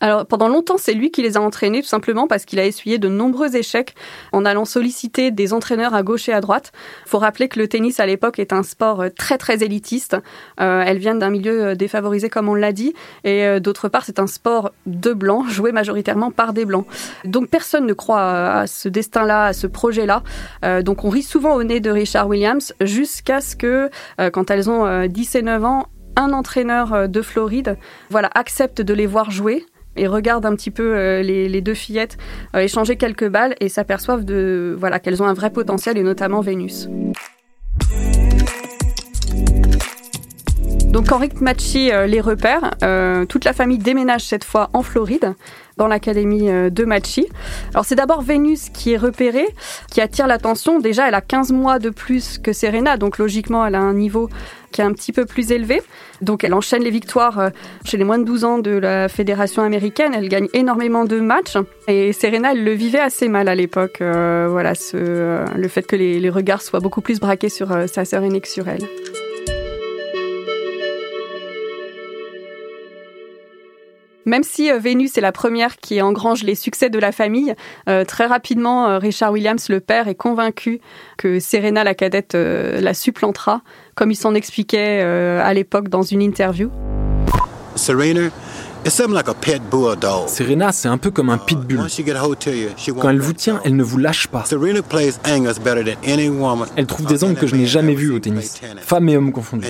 Alors 0.00 0.24
pendant 0.24 0.48
longtemps, 0.48 0.78
c'est 0.78 0.94
lui 0.94 1.10
qui 1.10 1.20
les 1.20 1.36
a 1.36 1.42
entraînés 1.42 1.82
tout 1.82 1.88
simplement 1.88 2.26
parce 2.26 2.46
qu'il 2.46 2.58
a 2.58 2.64
essuyé 2.64 2.96
de 2.96 3.08
nombreux 3.08 3.54
échecs 3.54 3.94
en 4.32 4.46
allant 4.46 4.64
solliciter 4.64 5.30
des 5.30 5.52
entraîneurs 5.52 5.94
à 5.94 6.02
gauche 6.02 6.30
et 6.30 6.32
à 6.32 6.40
droite. 6.40 6.72
Il 7.04 7.10
faut 7.10 7.18
rappeler 7.18 7.48
que 7.48 7.58
le 7.58 7.68
tennis 7.68 8.00
à 8.00 8.06
l'époque 8.06 8.38
est 8.38 8.54
un 8.54 8.62
sport 8.62 9.02
euh, 9.02 9.08
très 9.10 9.36
très 9.36 9.62
élitiste. 9.62 10.16
Euh, 10.58 10.82
elles 10.86 10.96
viennent 10.96 11.18
d'un 11.18 11.28
milieu 11.28 11.66
euh, 11.66 11.74
défavorisé 11.74 12.30
comme 12.30 12.48
on 12.48 12.54
l'a 12.54 12.72
dit 12.72 12.94
et 13.24 13.60
d'autre 13.60 13.90
part, 13.90 14.06
c'est 14.06 14.18
un 14.18 14.26
sport 14.26 14.72
de 14.86 15.12
blancs 15.12 15.46
joué 15.50 15.70
majoritairement 15.70 16.30
par 16.30 16.54
des 16.54 16.64
blancs. 16.64 16.86
Donc 17.26 17.48
personne 17.48 17.84
ne 17.84 17.92
croit 17.92 18.60
à 18.60 18.66
ce 18.66 18.88
destin-là, 18.88 19.46
à 19.46 19.52
ce 19.52 19.66
projet-là. 19.66 20.22
donc 20.82 21.04
on 21.04 21.10
rit 21.10 21.22
souvent 21.22 21.54
au 21.54 21.62
nez 21.62 21.80
de 21.80 21.90
Richard 21.90 22.26
Williams 22.26 22.72
jusqu'à 22.80 23.42
ce 23.42 23.54
que 23.54 23.90
quand 24.32 24.50
elles 24.50 24.70
ont 24.70 25.06
10 25.06 25.34
et 25.34 25.42
9 25.42 25.64
ans, 25.64 25.86
un 26.16 26.32
entraîneur 26.32 26.92
euh, 26.92 27.06
de 27.06 27.22
Floride 27.22 27.76
voilà, 28.10 28.30
accepte 28.34 28.80
de 28.80 28.94
les 28.94 29.06
voir 29.06 29.30
jouer 29.30 29.64
et 29.96 30.06
regarde 30.06 30.44
un 30.44 30.54
petit 30.56 30.70
peu 30.70 30.96
euh, 30.96 31.22
les, 31.22 31.60
deux 31.60 31.74
fillettes 31.74 32.18
euh, 32.54 32.60
échanger 32.60 32.96
quelques 32.96 33.28
balles 33.28 33.54
et 33.60 33.68
s'aperçoivent 33.68 34.24
de 34.24 34.76
voilà 34.78 34.98
qu'elles 34.98 35.22
ont 35.22 35.26
un 35.26 35.34
vrai 35.34 35.50
potentiel 35.50 35.96
et 35.96 36.02
notamment 36.02 36.40
Vénus. 36.40 36.88
Donc 40.88 41.08
quand 41.08 41.18
Rick 41.18 41.40
Machi 41.42 41.90
les 42.06 42.20
repère, 42.22 42.70
toute 43.28 43.44
la 43.44 43.52
famille 43.52 43.76
déménage 43.76 44.24
cette 44.24 44.44
fois 44.44 44.70
en 44.72 44.82
Floride 44.82 45.34
dans 45.76 45.88
l'académie 45.88 46.46
de 46.46 46.84
Machi. 46.84 47.26
Alors 47.72 47.84
c'est 47.84 47.94
d'abord 47.94 48.22
Vénus 48.22 48.70
qui 48.70 48.92
est 48.92 48.96
repérée, 48.96 49.48
qui 49.90 50.00
attire 50.00 50.26
l'attention. 50.26 50.80
Déjà, 50.80 51.08
elle 51.08 51.14
a 51.14 51.20
15 51.20 51.52
mois 51.52 51.78
de 51.78 51.90
plus 51.90 52.38
que 52.38 52.52
Serena, 52.52 52.96
donc 52.96 53.18
logiquement, 53.18 53.64
elle 53.66 53.74
a 53.74 53.80
un 53.80 53.94
niveau 53.94 54.28
qui 54.76 54.82
est 54.82 54.84
un 54.84 54.92
petit 54.92 55.12
peu 55.12 55.24
plus 55.24 55.52
élevé. 55.52 55.82
Donc 56.20 56.44
elle 56.44 56.52
enchaîne 56.52 56.82
les 56.82 56.90
victoires 56.90 57.38
euh, 57.38 57.48
chez 57.84 57.96
les 57.96 58.04
moins 58.04 58.18
de 58.18 58.24
12 58.24 58.44
ans 58.44 58.58
de 58.58 58.72
la 58.72 59.08
fédération 59.08 59.62
américaine. 59.62 60.12
Elle 60.14 60.28
gagne 60.28 60.48
énormément 60.52 61.04
de 61.04 61.18
matchs. 61.18 61.56
Et 61.88 62.12
Serena, 62.12 62.52
elle 62.52 62.62
le 62.62 62.72
vivait 62.72 63.00
assez 63.00 63.28
mal 63.28 63.48
à 63.48 63.54
l'époque. 63.54 63.98
Euh, 64.00 64.48
voilà, 64.50 64.74
euh, 64.94 65.46
le 65.56 65.68
fait 65.68 65.86
que 65.86 65.96
les, 65.96 66.30
regards 66.30 66.60
soient 66.60 66.80
beaucoup 66.80 67.00
plus 67.00 67.20
braqués 67.20 67.48
sur 67.48 67.68
sa 67.88 68.04
sœur 68.04 68.22
aînée 68.22 68.40
que 68.40 68.48
sur 68.48 68.68
elle. 68.68 68.82
Même 74.26 74.42
si 74.42 74.70
Vénus 74.72 75.16
est 75.16 75.20
la 75.20 75.32
première 75.32 75.76
qui 75.76 76.02
engrange 76.02 76.42
les 76.42 76.54
succès 76.56 76.90
de 76.90 76.98
la 76.98 77.12
famille, 77.12 77.54
très 78.06 78.26
rapidement, 78.26 78.98
Richard 78.98 79.32
Williams, 79.32 79.68
le 79.68 79.80
père, 79.80 80.08
est 80.08 80.14
convaincu 80.16 80.80
que 81.16 81.38
Serena, 81.40 81.84
la 81.84 81.94
cadette, 81.94 82.34
la 82.34 82.92
supplantera, 82.92 83.62
comme 83.94 84.10
il 84.10 84.16
s'en 84.16 84.34
expliquait 84.34 85.00
à 85.00 85.54
l'époque 85.54 85.88
dans 85.88 86.02
une 86.02 86.22
interview. 86.22 86.70
Serena, 87.76 88.30
Serena, 90.26 90.72
c'est 90.72 90.88
un 90.88 90.98
peu 90.98 91.10
comme 91.10 91.30
un 91.30 91.38
pitbull. 91.38 91.86
Quand 93.00 93.10
elle 93.10 93.20
vous 93.20 93.32
tient, 93.32 93.60
elle 93.64 93.76
ne 93.76 93.82
vous 93.82 93.98
lâche 93.98 94.28
pas. 94.28 94.44
Elle 96.76 96.86
trouve 96.86 97.06
des 97.06 97.24
angles 97.24 97.34
que 97.36 97.46
je 97.46 97.56
n'ai 97.56 97.66
jamais 97.66 97.94
vus 97.94 98.12
au 98.12 98.18
tennis, 98.18 98.60
femmes 98.80 99.08
et 99.08 99.16
hommes 99.16 99.32
confondus. 99.32 99.66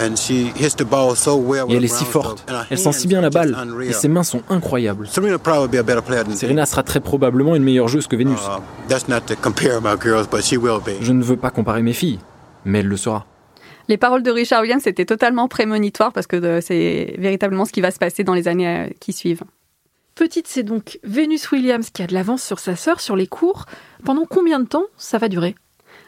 Et 0.00 1.74
elle 1.74 1.84
est 1.84 1.88
si 1.88 2.04
forte. 2.04 2.50
Elle 2.70 2.78
sent 2.78 2.92
si 2.92 3.08
bien 3.08 3.20
la 3.20 3.30
balle. 3.30 3.56
Et 3.82 3.92
ses 3.92 4.08
mains 4.08 4.22
sont 4.22 4.42
incroyables. 4.48 5.08
Serena 5.08 6.66
sera 6.66 6.82
très 6.82 7.00
probablement 7.00 7.54
une 7.56 7.62
meilleure 7.62 7.88
joueuse 7.88 8.06
que 8.06 8.16
Vénus. 8.16 8.40
Uh, 8.40 8.94
je 11.00 11.12
ne 11.12 11.22
veux 11.22 11.36
pas 11.36 11.50
comparer 11.50 11.82
mes 11.82 11.92
filles, 11.92 12.18
mais 12.64 12.80
elle 12.80 12.88
le 12.88 12.96
sera. 12.96 13.26
Les 13.88 13.96
paroles 13.96 14.22
de 14.22 14.30
Richard 14.30 14.62
Williams 14.62 14.86
étaient 14.86 15.04
totalement 15.04 15.48
prémonitoires 15.48 16.12
parce 16.12 16.28
que 16.28 16.36
euh, 16.36 16.60
c'est 16.60 17.16
véritablement 17.18 17.64
ce 17.64 17.72
qui 17.72 17.80
va 17.80 17.90
se 17.90 17.98
passer 17.98 18.22
dans 18.22 18.34
les 18.34 18.46
années 18.46 18.68
euh, 18.68 18.88
qui 19.00 19.12
suivent. 19.12 19.42
Petite, 20.14 20.46
c'est 20.46 20.62
donc 20.62 21.00
Venus 21.02 21.50
Williams 21.50 21.90
qui 21.90 22.02
a 22.02 22.06
de 22.06 22.14
l'avance 22.14 22.42
sur 22.42 22.60
sa 22.60 22.76
sœur 22.76 23.00
sur 23.00 23.16
les 23.16 23.26
cours. 23.26 23.64
Pendant 24.04 24.26
combien 24.26 24.60
de 24.60 24.66
temps 24.66 24.84
ça 24.96 25.18
va 25.18 25.28
durer? 25.28 25.56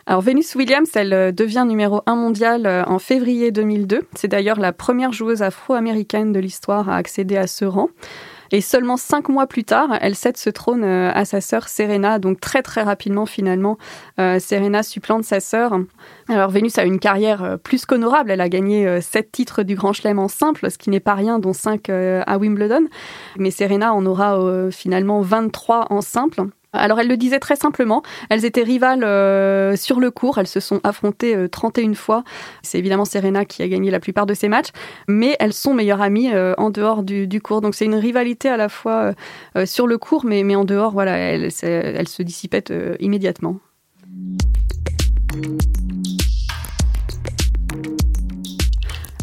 Alors 0.06 0.20
Venus 0.20 0.54
Williams, 0.54 0.90
elle 0.94 1.12
euh, 1.12 1.32
devient 1.32 1.64
numéro 1.66 2.02
1 2.06 2.16
mondial 2.16 2.84
en 2.86 2.98
février 2.98 3.52
2002. 3.52 4.02
C'est 4.14 4.28
d'ailleurs 4.28 4.58
la 4.58 4.72
première 4.72 5.12
joueuse 5.12 5.42
afro-américaine 5.42 6.32
de 6.32 6.40
l'histoire 6.40 6.88
à 6.88 6.96
accéder 6.96 7.36
à 7.36 7.46
ce 7.46 7.64
rang. 7.64 7.88
Et 8.52 8.60
seulement 8.60 8.98
cinq 8.98 9.30
mois 9.30 9.46
plus 9.46 9.64
tard, 9.64 9.96
elle 10.02 10.14
cède 10.14 10.36
ce 10.36 10.50
trône 10.50 10.84
euh, 10.84 11.10
à 11.14 11.24
sa 11.24 11.40
sœur 11.40 11.68
Serena. 11.68 12.18
Donc 12.18 12.38
très 12.38 12.60
très 12.62 12.82
rapidement 12.82 13.24
finalement, 13.24 13.78
euh, 14.20 14.38
Serena 14.38 14.82
supplante 14.82 15.24
sa 15.24 15.40
sœur. 15.40 15.78
Alors 16.28 16.50
Vénus 16.50 16.76
a 16.76 16.84
une 16.84 16.98
carrière 16.98 17.42
euh, 17.42 17.56
plus 17.56 17.86
qu'honorable. 17.86 18.30
Elle 18.30 18.42
a 18.42 18.50
gagné 18.50 19.00
sept 19.00 19.32
titres 19.32 19.62
du 19.62 19.74
Grand 19.74 19.94
Chelem 19.94 20.18
en 20.18 20.28
simple, 20.28 20.70
ce 20.70 20.76
qui 20.76 20.90
n'est 20.90 21.00
pas 21.00 21.14
rien, 21.14 21.38
dont 21.38 21.54
cinq 21.54 21.88
à 21.88 22.36
Wimbledon. 22.36 22.84
Mais 23.38 23.50
Serena 23.50 23.94
en 23.94 24.04
aura 24.04 24.38
finalement 24.70 25.22
23 25.22 25.86
en 25.90 26.02
simple. 26.02 26.42
Alors 26.72 27.00
elle 27.00 27.08
le 27.08 27.16
disait 27.16 27.38
très 27.38 27.56
simplement, 27.56 28.02
elles 28.30 28.44
étaient 28.44 28.62
rivales 28.62 29.04
euh, 29.04 29.76
sur 29.76 30.00
le 30.00 30.10
court, 30.10 30.38
elles 30.38 30.46
se 30.46 30.60
sont 30.60 30.80
affrontées 30.84 31.48
31 31.50 31.90
euh, 31.90 31.94
fois. 31.94 32.24
C'est 32.62 32.78
évidemment 32.78 33.04
Serena 33.04 33.44
qui 33.44 33.62
a 33.62 33.68
gagné 33.68 33.90
la 33.90 34.00
plupart 34.00 34.24
de 34.24 34.32
ces 34.32 34.48
matchs, 34.48 34.70
mais 35.06 35.36
elles 35.38 35.52
sont 35.52 35.74
meilleures 35.74 36.00
amies 36.00 36.32
euh, 36.32 36.54
en 36.56 36.70
dehors 36.70 37.02
du, 37.02 37.40
court. 37.42 37.60
Donc 37.60 37.74
c'est 37.74 37.84
une 37.84 37.94
rivalité 37.94 38.48
à 38.48 38.56
la 38.56 38.68
fois 38.68 39.12
sur 39.64 39.86
le 39.86 39.98
court, 39.98 40.24
mais, 40.24 40.42
mais 40.44 40.54
en 40.54 40.64
dehors, 40.64 40.92
voilà, 40.92 41.16
elles, 41.16 41.50
elles 41.62 42.08
se 42.08 42.22
dissipent 42.22 42.72
immédiatement. 43.00 43.58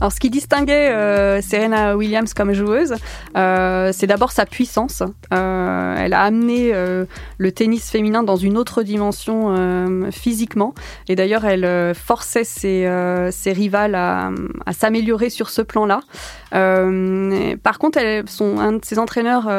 Alors, 0.01 0.13
ce 0.13 0.19
qui 0.19 0.29
distinguait 0.29 0.91
euh, 0.91 1.41
Serena 1.41 1.97
Williams 1.97 2.33
comme 2.33 2.53
joueuse, 2.53 2.95
euh, 3.35 3.91
c'est 3.93 4.07
d'abord 4.07 4.31
sa 4.31 4.45
puissance. 4.45 5.03
Euh, 5.33 5.95
elle 5.97 6.13
a 6.13 6.21
amené 6.21 6.71
le 7.37 7.51
tennis 7.51 7.89
féminin 7.89 8.23
dans 8.23 8.37
une 8.37 8.57
autre 8.57 8.83
dimension 8.83 10.09
physiquement. 10.11 10.73
Et 11.07 11.15
d'ailleurs, 11.15 11.45
elle 11.45 11.93
forçait 11.95 12.43
ses, 12.43 12.89
ses 13.31 13.51
rivales 13.51 13.95
à, 13.95 14.31
à 14.65 14.73
s'améliorer 14.73 15.29
sur 15.29 15.49
ce 15.49 15.61
plan-là. 15.61 16.01
par 16.51 17.79
contre, 17.79 17.97
elle, 17.97 18.27
son, 18.29 18.59
un 18.59 18.73
de 18.73 18.85
ses 18.85 18.99
entraîneurs, 18.99 19.49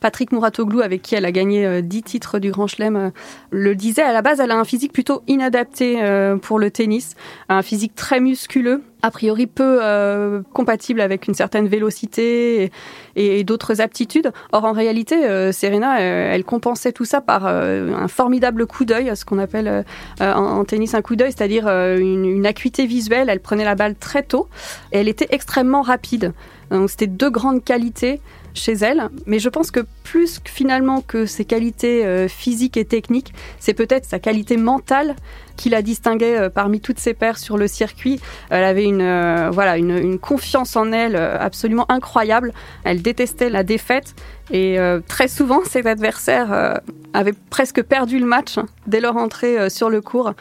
Patrick 0.00 0.32
Mouratoglou, 0.32 0.80
avec 0.80 1.02
qui 1.02 1.14
elle 1.14 1.24
a 1.24 1.32
gagné 1.32 1.82
10 1.82 2.02
titres 2.02 2.38
du 2.38 2.50
Grand 2.50 2.66
Chelem, 2.66 3.12
le 3.50 3.74
disait, 3.74 4.02
à 4.02 4.12
la 4.12 4.22
base, 4.22 4.40
elle 4.40 4.50
a 4.50 4.56
un 4.56 4.64
physique 4.64 4.92
plutôt 4.92 5.22
inadapté 5.26 5.98
pour 6.42 6.58
le 6.58 6.70
tennis, 6.70 7.14
un 7.48 7.62
physique 7.62 7.94
très 7.94 8.20
musculeux 8.20 8.82
a 9.02 9.10
priori 9.10 9.46
peu 9.46 9.78
euh, 9.82 10.42
compatible 10.52 11.00
avec 11.00 11.28
une 11.28 11.34
certaine 11.34 11.68
vélocité 11.68 12.70
et, 13.16 13.44
d'autres 13.44 13.80
aptitudes. 13.80 14.32
Or, 14.52 14.64
en 14.64 14.72
réalité, 14.72 15.26
euh, 15.26 15.52
Serena, 15.52 16.00
euh, 16.00 16.32
elle 16.32 16.44
compensait 16.44 16.92
tout 16.92 17.04
ça 17.04 17.20
par 17.20 17.46
un 17.46 18.08
formidable 18.08 18.66
coup 18.66 18.84
d'œil, 18.84 19.10
ce 19.14 19.24
qu'on 19.24 19.38
appelle 19.38 19.84
en, 20.20 20.64
tennis 20.64 20.94
un 20.94 21.02
coup 21.02 21.16
d'œil, 21.16 21.32
c'est-à-dire 21.32 21.68
une, 21.68 22.24
une, 22.24 22.46
acuité 22.46 22.86
visuelle. 22.86 23.28
Elle 23.28 23.40
prenait 23.40 23.64
la 23.64 23.74
balle 23.74 23.94
très 23.94 24.22
tôt 24.22 24.48
et 24.92 24.98
elle 24.98 25.08
était 25.08 25.28
extrêmement 25.30 25.82
rapide. 25.82 26.32
Donc, 26.70 26.90
c'était 26.90 27.06
deux 27.06 27.30
grandes 27.30 27.64
qualités 27.64 28.20
chez 28.54 28.72
elle. 28.72 29.08
Mais 29.26 29.38
je 29.38 29.48
pense 29.48 29.70
que 29.70 29.80
plus 30.04 30.40
finalement 30.44 31.00
que 31.00 31.26
ses 31.26 31.44
qualités 31.44 32.04
euh, 32.04 32.28
physiques 32.28 32.76
et 32.76 32.84
techniques, 32.84 33.32
c'est 33.58 33.74
peut-être 33.74 34.04
sa 34.04 34.18
qualité 34.18 34.56
mentale 34.56 35.16
qui 35.56 35.68
la 35.68 35.82
distinguait 35.82 36.38
euh, 36.38 36.50
parmi 36.50 36.80
toutes 36.80 36.98
ses 36.98 37.14
pairs 37.14 37.38
sur 37.38 37.56
le 37.56 37.68
circuit. 37.68 38.20
Elle 38.50 38.64
avait 38.64 38.84
une, 38.84 39.02
euh, 39.02 39.50
voilà, 39.50 39.76
une, 39.76 40.18
confiance 40.18 40.76
en 40.76 40.92
elle 40.92 41.16
absolument 41.16 41.86
incroyable. 41.90 42.52
Elle 42.84 43.02
détestait 43.02 43.50
la 43.50 43.62
défaite 43.62 44.14
et 44.50 44.78
très 45.06 45.28
souvent 45.28 45.60
ses 45.64 45.86
adversaires 45.86 46.80
avaient 47.14 47.34
presque 47.50 47.82
perdu 47.82 48.18
le 48.18 48.26
match 48.26 48.56
dès 48.86 49.00
leur 49.00 49.16
entrée 49.16 49.70
sur 49.70 49.88
le 49.88 50.00
court, 50.00 50.34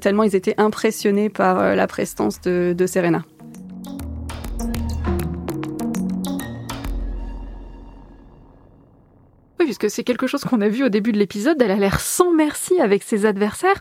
tellement 0.00 0.22
ils 0.22 0.34
étaient 0.34 0.54
impressionnés 0.58 1.28
par 1.28 1.76
la 1.76 1.86
prestance 1.86 2.40
de 2.40 2.86
Serena. 2.86 3.22
Puisque 9.64 9.90
c'est 9.90 10.04
quelque 10.04 10.26
chose 10.26 10.44
qu'on 10.44 10.60
a 10.60 10.68
vu 10.68 10.84
au 10.84 10.88
début 10.88 11.12
de 11.12 11.18
l'épisode. 11.18 11.60
Elle 11.60 11.70
a 11.70 11.76
l'air 11.76 12.00
sans 12.00 12.32
merci 12.32 12.80
avec 12.80 13.02
ses 13.02 13.26
adversaires. 13.26 13.78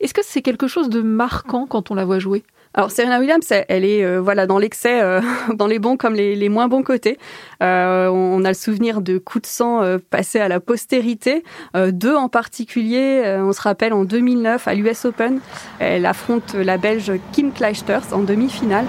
Est-ce 0.00 0.14
que 0.14 0.22
c'est 0.24 0.42
quelque 0.42 0.66
chose 0.66 0.88
de 0.88 1.02
marquant 1.02 1.66
quand 1.66 1.90
on 1.90 1.94
la 1.94 2.04
voit 2.04 2.18
jouer? 2.18 2.44
Alors 2.76 2.90
Serena 2.90 3.20
Williams, 3.20 3.46
elle 3.68 3.84
est 3.84 4.04
euh, 4.04 4.20
voilà 4.20 4.48
dans 4.48 4.58
l'excès, 4.58 5.00
euh, 5.00 5.20
dans 5.54 5.68
les 5.68 5.78
bons 5.78 5.96
comme 5.96 6.14
les, 6.14 6.48
moins 6.48 6.66
bons 6.66 6.82
côtés. 6.82 7.18
Euh, 7.62 8.08
on 8.08 8.44
a 8.44 8.48
le 8.48 8.54
souvenir 8.54 9.00
de 9.00 9.18
coups 9.18 9.42
de 9.42 9.46
sang 9.46 9.82
passés 10.10 10.40
à 10.40 10.48
la 10.48 10.58
postérité, 10.58 11.44
deux 11.74 12.14
en 12.14 12.28
particulier. 12.28 13.22
on 13.38 13.52
se 13.52 13.62
rappelle 13.62 13.92
en 13.92 14.04
2009 14.04 14.66
à 14.66 14.74
l'US 14.74 15.04
Open, 15.04 15.40
elle 15.78 16.04
affronte 16.04 16.54
la 16.54 16.76
Belge 16.76 17.12
Kim 17.32 17.52
Clijsters 17.52 18.12
en 18.12 18.22
demi-finale. 18.22 18.86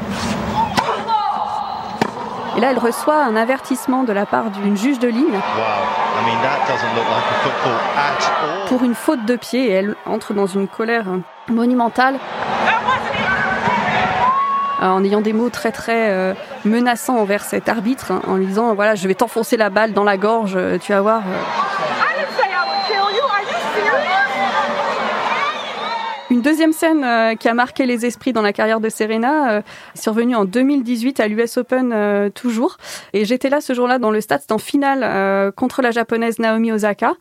Et 2.57 2.61
là, 2.61 2.71
elle 2.71 2.79
reçoit 2.79 3.21
un 3.21 3.35
avertissement 3.35 4.03
de 4.03 4.13
la 4.13 4.25
part 4.25 4.49
d'une 4.49 4.77
juge 4.77 4.99
de 4.99 5.09
ligne. 5.09 5.39
Pour 8.67 8.83
une 8.83 8.95
faute 8.95 9.25
de 9.25 9.35
pied 9.35 9.67
et 9.67 9.71
elle 9.71 9.95
entre 10.05 10.33
dans 10.33 10.47
une 10.47 10.67
colère 10.67 11.05
monumentale. 11.49 12.17
En 14.81 15.03
ayant 15.03 15.21
des 15.21 15.33
mots 15.33 15.49
très 15.49 15.71
très 15.71 16.11
euh, 16.11 16.33
menaçants 16.63 17.17
envers 17.17 17.43
cet 17.43 17.69
arbitre, 17.69 18.11
hein, 18.11 18.21
en 18.27 18.35
lui 18.35 18.45
disant 18.45 18.75
voilà 18.75 18.93
je 18.93 19.07
vais 19.07 19.15
t'enfoncer 19.15 19.57
la 19.57 19.69
balle 19.69 19.93
dans 19.93 20.03
la 20.03 20.17
gorge, 20.17 20.57
tu 20.81 20.91
vas 20.91 21.01
voir. 21.01 21.21
Euh. 21.21 21.41
Une 26.35 26.41
deuxième 26.41 26.73
scène 26.73 27.05
euh, 27.05 27.35
qui 27.35 27.47
a 27.47 27.53
marqué 27.53 27.85
les 27.85 28.05
esprits 28.05 28.33
dans 28.33 28.41
la 28.41 28.51
carrière 28.51 28.81
de 28.81 28.89
Serena 28.89 29.51
euh, 29.51 29.61
survenue 29.93 30.35
en 30.35 30.43
2018 30.43 31.21
à 31.21 31.29
l'US 31.29 31.55
Open 31.55 31.93
euh, 31.93 32.29
toujours. 32.29 32.75
Et 33.13 33.23
j'étais 33.23 33.47
là 33.47 33.61
ce 33.61 33.73
jour-là 33.73 33.99
dans 33.99 34.11
le 34.11 34.19
stade, 34.19 34.41
c'était 34.41 34.51
en 34.51 34.57
finale 34.57 35.53
contre 35.53 35.81
la 35.81 35.91
japonaise 35.91 36.37
Naomi 36.39 36.73
Osaka. 36.73 37.13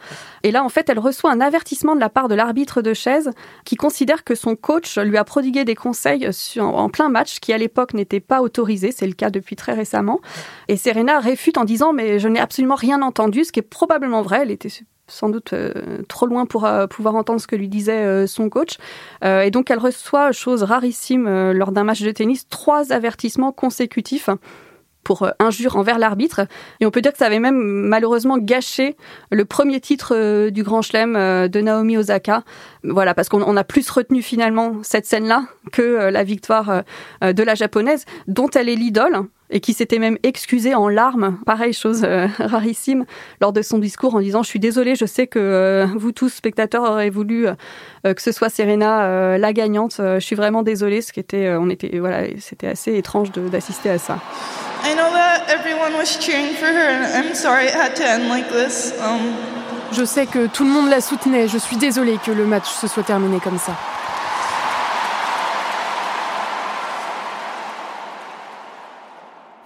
Et 0.42 0.50
là, 0.50 0.64
en 0.64 0.68
fait, 0.68 0.88
elle 0.88 0.98
reçoit 0.98 1.30
un 1.30 1.40
avertissement 1.40 1.94
de 1.94 2.00
la 2.00 2.08
part 2.08 2.26
de 2.26 2.34
l'arbitre 2.34 2.82
de 2.82 2.92
chaise 2.92 3.30
qui 3.64 3.76
considère 3.76 4.24
que 4.24 4.34
son 4.34 4.56
coach 4.56 4.98
lui 4.98 5.16
a 5.16 5.22
prodigué 5.22 5.64
des 5.64 5.76
conseils 5.76 6.28
en 6.58 6.88
plein 6.88 7.08
match 7.08 7.38
qui 7.38 7.52
à 7.52 7.58
l'époque 7.58 7.94
n'étaient 7.94 8.18
pas 8.18 8.42
autorisés. 8.42 8.90
C'est 8.90 9.06
le 9.06 9.12
cas 9.12 9.30
depuis 9.30 9.54
très 9.54 9.74
récemment. 9.74 10.20
Et 10.66 10.76
Serena 10.76 11.20
réfute 11.20 11.56
en 11.56 11.64
disant 11.64 11.92
mais 11.92 12.18
je 12.18 12.26
n'ai 12.26 12.40
absolument 12.40 12.74
rien 12.74 13.00
entendu, 13.00 13.44
ce 13.44 13.52
qui 13.52 13.60
est 13.60 13.62
probablement 13.62 14.22
vrai. 14.22 14.40
Elle 14.42 14.50
était 14.50 14.70
sans 15.06 15.28
doute 15.28 15.52
euh, 15.52 16.02
trop 16.08 16.26
loin 16.26 16.46
pour 16.46 16.64
euh, 16.64 16.86
pouvoir 16.86 17.14
entendre 17.14 17.40
ce 17.40 17.46
que 17.46 17.56
lui 17.56 17.68
disait 17.68 18.04
euh, 18.04 18.26
son 18.26 18.48
coach. 18.48 18.78
et 19.22 19.50
donc 19.50 19.70
elle 19.70 19.78
reçoit, 19.78 20.32
chose 20.32 20.62
rarissime 20.62 21.52
lors 21.52 21.72
d'un 21.72 21.84
match 21.84 22.02
de 22.02 22.10
tennis, 22.10 22.48
trois 22.48 22.92
avertissements 22.92 23.52
consécutifs 23.52 24.28
pour 25.02 25.28
injure 25.38 25.76
envers 25.76 25.98
l'arbitre. 25.98 26.46
Et 26.80 26.86
on 26.86 26.90
peut 26.90 27.02
dire 27.02 27.12
que 27.12 27.18
ça 27.18 27.26
avait 27.26 27.38
même 27.38 27.60
malheureusement 27.60 28.38
gâché 28.38 28.96
le 29.30 29.44
premier 29.44 29.80
titre 29.80 30.48
du 30.48 30.62
Grand 30.62 30.82
Chelem 30.82 31.48
de 31.48 31.60
Naomi 31.60 31.98
Osaka. 31.98 32.42
Voilà, 32.82 33.14
parce 33.14 33.28
qu'on 33.28 33.56
a 33.56 33.64
plus 33.64 33.88
retenu 33.90 34.22
finalement 34.22 34.76
cette 34.82 35.06
scène-là 35.06 35.44
que 35.72 36.10
la 36.10 36.24
victoire 36.24 36.82
de 37.22 37.42
la 37.42 37.54
japonaise, 37.54 38.04
dont 38.28 38.48
elle 38.50 38.68
est 38.68 38.76
l'idole 38.76 39.28
et 39.54 39.60
qui 39.60 39.72
s'était 39.72 40.00
même 40.00 40.18
excusé 40.24 40.74
en 40.74 40.88
larmes, 40.88 41.38
pareil 41.46 41.72
chose 41.72 42.02
euh, 42.04 42.26
rarissime, 42.38 43.06
lors 43.40 43.52
de 43.52 43.62
son 43.62 43.78
discours 43.78 44.16
en 44.16 44.20
disant 44.20 44.42
je 44.42 44.48
suis 44.48 44.58
désolé, 44.58 44.96
je 44.96 45.06
sais 45.06 45.28
que 45.28 45.38
euh, 45.38 45.86
vous 45.96 46.12
tous 46.12 46.28
spectateurs 46.28 46.82
aurez 46.82 47.08
voulu 47.08 47.46
euh, 47.46 47.54
que 48.14 48.20
ce 48.20 48.32
soit 48.32 48.50
Serena 48.50 49.38
la 49.38 49.52
gagnante, 49.52 49.94
je 49.98 50.18
suis 50.18 50.36
vraiment 50.36 50.62
désolée, 50.62 51.00
ce 51.00 51.12
qui 51.12 51.20
était 51.20 51.54
on 51.58 51.70
était 51.70 51.98
voilà, 51.98 52.24
c'était 52.38 52.66
assez 52.66 52.96
étrange 52.96 53.30
d'assister 53.32 53.90
à 53.90 53.98
ça. 53.98 54.18
Je 59.92 60.04
sais 60.04 60.26
que 60.26 60.46
tout 60.48 60.64
le 60.64 60.70
monde 60.70 60.90
la 60.90 61.00
soutenait. 61.00 61.46
Je 61.46 61.56
suis 61.56 61.76
désolée 61.76 62.18
que 62.24 62.32
le 62.32 62.44
match 62.44 62.68
se 62.68 62.88
soit 62.88 63.04
terminé 63.04 63.38
comme 63.38 63.58
ça. 63.58 63.72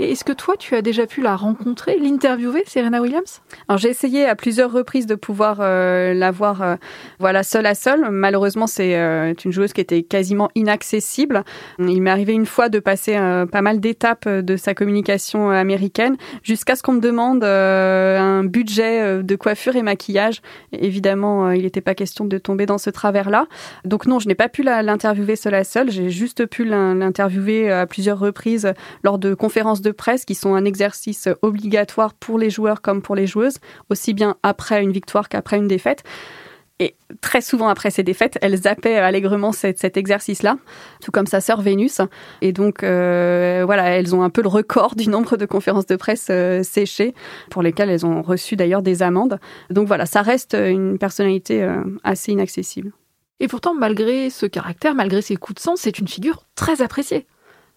Et 0.00 0.12
est-ce 0.12 0.22
que 0.22 0.32
toi, 0.32 0.54
tu 0.56 0.76
as 0.76 0.82
déjà 0.82 1.06
pu 1.06 1.22
la 1.22 1.34
rencontrer, 1.34 1.98
l'interviewer, 1.98 2.62
Serena 2.66 3.02
Williams? 3.02 3.40
Alors 3.66 3.78
j'ai 3.78 3.88
essayé 3.88 4.26
à 4.26 4.36
plusieurs 4.36 4.70
reprises 4.70 5.06
de 5.06 5.16
pouvoir 5.16 5.58
euh, 5.60 6.14
la 6.14 6.30
voir, 6.30 6.62
euh, 6.62 6.76
voilà, 7.18 7.42
seule 7.42 7.66
à 7.66 7.74
seule. 7.74 8.08
Malheureusement, 8.08 8.68
c'est 8.68 8.96
euh, 8.96 9.34
une 9.44 9.50
joueuse 9.50 9.72
qui 9.72 9.80
était 9.80 10.04
quasiment 10.04 10.50
inaccessible. 10.54 11.42
Il 11.80 12.00
m'est 12.00 12.10
arrivé 12.10 12.32
une 12.32 12.46
fois 12.46 12.68
de 12.68 12.78
passer 12.78 13.18
pas 13.50 13.60
mal 13.60 13.80
d'étapes 13.80 14.28
de 14.28 14.56
sa 14.56 14.74
communication 14.74 15.50
américaine, 15.50 16.16
jusqu'à 16.44 16.76
ce 16.76 16.82
qu'on 16.82 16.92
me 16.92 17.00
demande 17.00 17.42
un 17.42 18.44
budget 18.44 19.22
de 19.22 19.36
coiffure 19.36 19.74
et 19.74 19.82
maquillage. 19.82 20.42
évidemment, 20.72 21.50
il 21.50 21.62
n'était 21.62 21.80
pas 21.80 21.94
question 21.94 22.24
de 22.24 22.38
tomber 22.38 22.66
dans 22.66 22.78
ce 22.78 22.90
travers-là. 22.90 23.46
Donc 23.84 24.06
non, 24.06 24.18
je 24.18 24.28
n'ai 24.28 24.34
pas 24.34 24.48
pu 24.48 24.62
l'interviewer 24.62 25.36
seule 25.36 25.54
à 25.54 25.64
seule. 25.64 25.90
J'ai 25.90 26.10
juste 26.10 26.46
pu 26.46 26.64
l'interviewer 26.64 27.70
à 27.70 27.86
plusieurs 27.86 28.18
reprises 28.18 28.72
lors 29.02 29.18
de 29.18 29.34
conférences 29.34 29.80
de 29.80 29.87
de 29.88 29.92
presse 29.92 30.24
qui 30.24 30.34
sont 30.34 30.54
un 30.54 30.64
exercice 30.64 31.28
obligatoire 31.42 32.14
pour 32.14 32.38
les 32.38 32.50
joueurs 32.50 32.82
comme 32.82 33.02
pour 33.02 33.16
les 33.16 33.26
joueuses, 33.26 33.58
aussi 33.90 34.14
bien 34.14 34.36
après 34.42 34.82
une 34.82 34.92
victoire 34.92 35.28
qu'après 35.28 35.56
une 35.56 35.68
défaite. 35.68 36.04
Et 36.80 36.94
très 37.20 37.40
souvent 37.40 37.68
après 37.68 37.90
ces 37.90 38.04
défaites, 38.04 38.38
elles 38.40 38.56
zappaient 38.56 38.98
allègrement 38.98 39.50
cet, 39.50 39.96
exercice-là, 39.96 40.58
tout 41.02 41.10
comme 41.10 41.26
sa 41.26 41.40
sœur 41.40 41.60
Vénus. 41.60 42.00
Et 42.40 42.52
donc, 42.52 42.84
euh, 42.84 43.62
voilà, 43.66 43.90
elles 43.90 44.14
ont 44.14 44.22
un 44.22 44.30
peu 44.30 44.42
le 44.42 44.48
record 44.48 44.94
du 44.94 45.08
nombre 45.08 45.36
de 45.36 45.44
conférences 45.44 45.86
de 45.86 45.96
presse 45.96 46.28
euh, 46.30 46.62
séchées, 46.62 47.14
pour 47.50 47.62
lesquelles 47.62 47.90
elles 47.90 48.06
ont 48.06 48.22
reçu 48.22 48.54
d'ailleurs 48.54 48.82
des 48.82 49.02
amendes. 49.02 49.40
Donc 49.70 49.88
voilà, 49.88 50.06
ça 50.06 50.22
reste 50.22 50.54
une 50.54 50.98
personnalité 50.98 51.64
euh, 51.64 51.82
assez 52.04 52.30
inaccessible. 52.30 52.92
Et 53.40 53.48
pourtant, 53.48 53.74
malgré 53.74 54.30
ce 54.30 54.46
caractère, 54.46 54.94
malgré 54.94 55.20
ses 55.20 55.36
coups 55.36 55.56
de 55.56 55.60
sang, 55.60 55.74
c'est 55.76 55.98
une 55.98 56.08
figure 56.08 56.44
très 56.54 56.80
appréciée. 56.80 57.26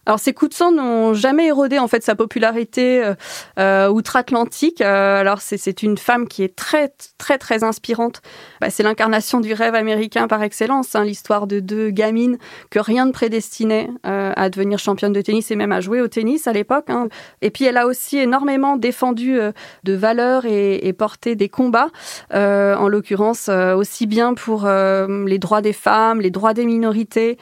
Alors 0.07 0.19
ces 0.19 0.33
coups 0.33 0.49
de 0.49 0.55
sang 0.55 0.71
n'ont 0.71 1.13
jamais 1.13 1.47
érodé 1.47 1.77
en 1.77 1.87
fait 1.87 2.03
sa 2.03 2.15
popularité 2.15 3.03
euh, 3.03 3.13
euh 3.59 3.87
outre-Atlantique. 3.87 4.81
Euh, 4.81 5.19
alors 5.19 5.41
c'est 5.41 5.83
une 5.83 5.97
femme 5.97 6.27
qui 6.27 6.43
est 6.43 6.55
très 6.55 6.91
très 7.19 7.37
très 7.37 7.63
inspirante. 7.63 8.21
Bah, 8.61 8.71
c'est 8.71 8.81
l'incarnation 8.81 9.41
du 9.41 9.53
rêve 9.53 9.75
américain 9.75 10.27
par 10.27 10.41
excellence. 10.41 10.95
Hein, 10.95 11.03
L'histoire 11.03 11.45
de 11.45 11.59
deux 11.59 11.91
gamines 11.91 12.39
que 12.71 12.79
rien 12.79 13.05
ne 13.05 13.11
prédestinait 13.11 13.89
euh, 14.07 14.33
à 14.35 14.49
devenir 14.49 14.79
championne 14.79 15.13
de 15.13 15.21
tennis 15.21 15.51
et 15.51 15.55
même 15.55 15.71
à 15.71 15.81
jouer 15.81 16.01
au 16.01 16.07
tennis 16.07 16.47
à 16.47 16.53
l'époque. 16.53 16.89
Hein. 16.89 17.07
Et 17.43 17.51
puis 17.51 17.65
elle 17.65 17.77
a 17.77 17.85
aussi 17.85 18.17
énormément 18.17 18.77
défendu 18.77 19.37
de 19.83 19.93
valeurs 19.93 20.45
et, 20.45 20.87
et, 20.87 20.93
porté 20.93 21.35
des 21.35 21.49
combats. 21.49 21.89
en 22.33 22.87
l'occurrence 22.87 23.49
aussi 23.49 24.07
bien 24.07 24.33
pour 24.33 24.67
les 24.67 25.39
droits 25.39 25.61
des 25.61 25.73
femmes, 25.73 26.21
les 26.21 26.31
droits 26.31 26.53
des 26.53 26.65
minorités. 26.65 27.37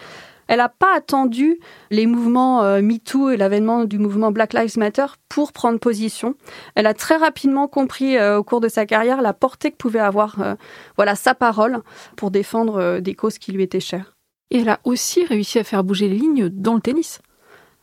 Elle 0.49 0.57
n'a 0.57 0.67
pas 0.67 0.95
attendu 0.95 1.59
les 1.91 2.07
mouvements 2.07 2.63
euh, 2.63 2.81
MeToo 2.81 3.29
et 3.29 3.37
l'avènement 3.37 3.85
du 3.85 3.99
mouvement 3.99 4.31
Black 4.31 4.53
Lives 4.53 4.79
Matter 4.79 5.05
pour 5.29 5.53
prendre 5.53 5.79
position. 5.79 6.33
Elle 6.73 6.87
a 6.87 6.95
très 6.95 7.17
rapidement 7.17 7.67
compris 7.67 8.17
euh, 8.17 8.39
au 8.39 8.43
cours 8.43 8.59
de 8.59 8.67
sa 8.67 8.87
carrière 8.87 9.21
la 9.21 9.33
portée 9.33 9.69
que 9.69 9.77
pouvait 9.77 9.99
avoir 9.99 10.41
euh, 10.41 10.55
voilà 10.97 11.13
sa 11.15 11.35
parole 11.35 11.81
pour 12.17 12.31
défendre 12.31 12.99
des 12.99 13.13
causes 13.13 13.37
qui 13.37 13.51
lui 13.51 13.61
étaient 13.61 13.79
chères. 13.79 14.15
Et 14.49 14.61
elle 14.61 14.69
a 14.69 14.79
aussi 14.85 15.23
réussi 15.23 15.59
à 15.59 15.63
faire 15.63 15.83
bouger 15.83 16.09
les 16.09 16.17
lignes 16.17 16.49
dans 16.49 16.73
le 16.73 16.81
tennis. 16.81 17.19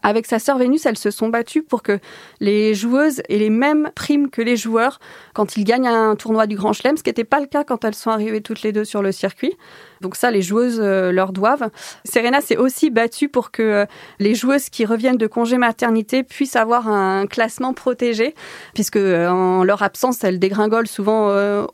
Avec 0.07 0.27
sa 0.27 0.39
sœur 0.39 0.57
Vénus, 0.57 0.87
elles 0.87 0.97
se 0.97 1.11
sont 1.11 1.31
battues 1.31 1.65
pour 1.65 1.83
que 1.83 1.99
les 2.39 2.75
joueuses 2.75 3.23
aient 3.29 3.39
les 3.39 3.51
mêmes 3.51 3.91
primes 3.97 4.31
que 4.31 4.41
les 4.41 4.57
joueurs 4.57 5.01
quand 5.35 5.57
ils 5.57 5.65
gagnent 5.65 5.89
un 5.89 6.15
tournoi 6.15 6.47
du 6.47 6.55
Grand 6.55 6.73
Chelem, 6.73 6.97
ce 6.97 7.03
qui 7.03 7.11
n'était 7.11 7.25
pas 7.25 7.41
le 7.41 7.47
cas 7.47 7.65
quand 7.65 7.85
elles 7.85 7.97
sont 7.97 8.11
arrivées 8.11 8.41
toutes 8.41 8.63
les 8.63 8.71
deux 8.71 8.85
sur 8.85 9.03
le 9.03 9.11
circuit. 9.11 9.57
Donc 10.01 10.15
ça, 10.15 10.31
les 10.31 10.43
joueuses 10.43 10.79
euh, 10.81 11.11
leur 11.11 11.33
doivent. 11.33 11.71
Serena 12.05 12.41
s'est 12.41 12.57
aussi 12.57 12.91
battue 12.91 13.29
pour 13.29 13.51
que 13.51 13.63
euh, 13.63 13.87
les 14.21 14.35
joueuses 14.37 14.69
qui 14.69 14.85
reviennent 14.85 15.17
de 15.17 15.27
congé 15.27 15.59
maternité 15.59 16.23
puissent 16.23 16.55
avoir 16.55 16.87
un 16.87 17.27
classement 17.27 17.73
protégé, 17.73 18.35
puisque 18.75 18.97
euh, 18.97 19.29
en 19.29 19.65
leur 19.65 19.83
absence, 19.83 20.23
elles 20.23 20.39
dégringolent 20.39 20.87
souvent 20.87 21.17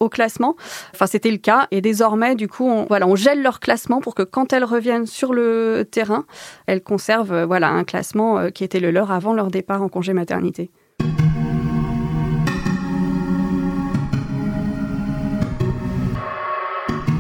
au 0.01 0.09
classement. 0.09 0.57
Enfin, 0.95 1.07
c'était 1.07 1.31
le 1.31 1.37
cas. 1.37 1.67
Et 1.71 1.81
désormais, 1.81 2.35
du 2.35 2.49
coup, 2.49 2.67
on, 2.67 2.87
voilà, 2.87 3.07
on 3.07 3.17
gèle 3.17 3.43
leur 3.43 3.61
classement 3.61 4.01
pour 4.01 4.15
que 4.15 4.23
quand 4.23 4.53
elles 4.53 4.65
reviennent 4.65 5.07
sur 5.07 5.35
le 5.35 5.87
terrain, 5.91 6.25
elles 6.67 6.83
conservent 6.83 7.45
voilà 7.45 7.69
un 7.69 7.85
classement 7.85 8.22
qui 8.55 8.65
était 8.65 8.81
le 8.81 8.91
leur 8.91 9.11
avant 9.11 9.33
leur 9.33 9.51
départ 9.51 9.83
en 9.83 9.89
congé 9.89 10.13
maternité. 10.13 10.71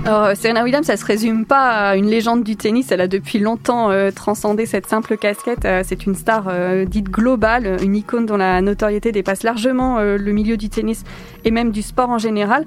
Alors, 0.04 0.36
Serena 0.36 0.64
Williams, 0.64 0.86
ça 0.86 0.96
se 0.96 1.04
résume 1.04 1.46
pas 1.46 1.90
à 1.90 1.96
une 1.96 2.06
légende 2.06 2.42
du 2.42 2.56
tennis. 2.56 2.90
Elle 2.90 3.00
a 3.00 3.06
depuis 3.06 3.38
longtemps 3.38 3.90
euh, 3.90 4.10
transcendé 4.10 4.66
cette 4.66 4.86
simple 4.86 5.16
casquette. 5.16 5.64
Euh, 5.64 5.82
c'est 5.86 6.06
une 6.06 6.16
star 6.16 6.48
euh, 6.48 6.84
dite 6.84 7.08
globale, 7.08 7.76
une 7.80 7.94
icône 7.94 8.26
dont 8.26 8.36
la 8.36 8.60
notoriété 8.62 9.12
dépasse 9.12 9.44
largement 9.44 10.00
le 10.00 10.32
milieu 10.32 10.56
du 10.56 10.68
tennis 10.68 11.04
et 11.44 11.52
même 11.52 11.70
du 11.70 11.82
sport 11.82 12.10
en 12.10 12.18
général. 12.18 12.64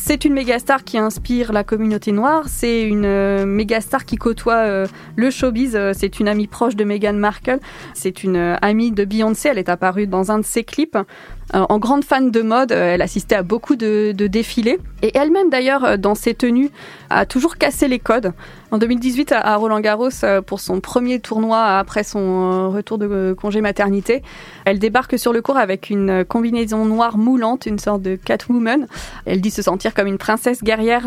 C'est 0.00 0.24
une 0.24 0.32
méga 0.32 0.60
star 0.60 0.84
qui 0.84 0.96
inspire 0.96 1.52
la 1.52 1.64
communauté 1.64 2.12
noire. 2.12 2.44
C'est 2.46 2.82
une 2.82 3.44
méga 3.44 3.80
star 3.80 4.04
qui 4.04 4.16
côtoie 4.16 4.84
le 5.16 5.30
showbiz. 5.30 5.76
C'est 5.92 6.20
une 6.20 6.28
amie 6.28 6.46
proche 6.46 6.76
de 6.76 6.84
Meghan 6.84 7.14
Markle. 7.14 7.58
C'est 7.94 8.22
une 8.22 8.56
amie 8.62 8.92
de 8.92 9.04
Beyoncé. 9.04 9.48
Elle 9.48 9.58
est 9.58 9.68
apparue 9.68 10.06
dans 10.06 10.30
un 10.30 10.38
de 10.38 10.44
ses 10.44 10.62
clips. 10.62 10.96
Euh, 11.54 11.64
en 11.68 11.78
grande 11.78 12.04
fan 12.04 12.30
de 12.30 12.42
mode, 12.42 12.72
euh, 12.72 12.94
elle 12.94 13.02
assistait 13.02 13.36
à 13.36 13.42
beaucoup 13.42 13.76
de, 13.76 14.12
défilés. 14.12 14.78
Et 15.00 15.16
elle-même, 15.16 15.48
d'ailleurs, 15.48 15.84
euh, 15.84 15.96
dans 15.96 16.14
ses 16.14 16.34
tenues, 16.34 16.70
a 17.08 17.24
toujours 17.24 17.56
cassé 17.56 17.88
les 17.88 17.98
codes. 17.98 18.32
En 18.70 18.76
2018, 18.76 19.32
à 19.32 19.56
Roland 19.56 19.80
Garros, 19.80 20.10
pour 20.46 20.60
son 20.60 20.80
premier 20.80 21.20
tournoi 21.20 21.78
après 21.78 22.04
son 22.04 22.70
retour 22.70 22.98
de 22.98 23.34
congé 23.40 23.62
maternité, 23.62 24.22
elle 24.66 24.78
débarque 24.78 25.18
sur 25.18 25.32
le 25.32 25.40
court 25.40 25.56
avec 25.56 25.88
une 25.88 26.22
combinaison 26.26 26.84
noire 26.84 27.16
moulante, 27.16 27.64
une 27.64 27.78
sorte 27.78 28.02
de 28.02 28.16
Catwoman. 28.16 28.86
Elle 29.24 29.40
dit 29.40 29.50
se 29.50 29.62
sentir 29.62 29.94
comme 29.94 30.06
une 30.06 30.18
princesse 30.18 30.62
guerrière 30.62 31.04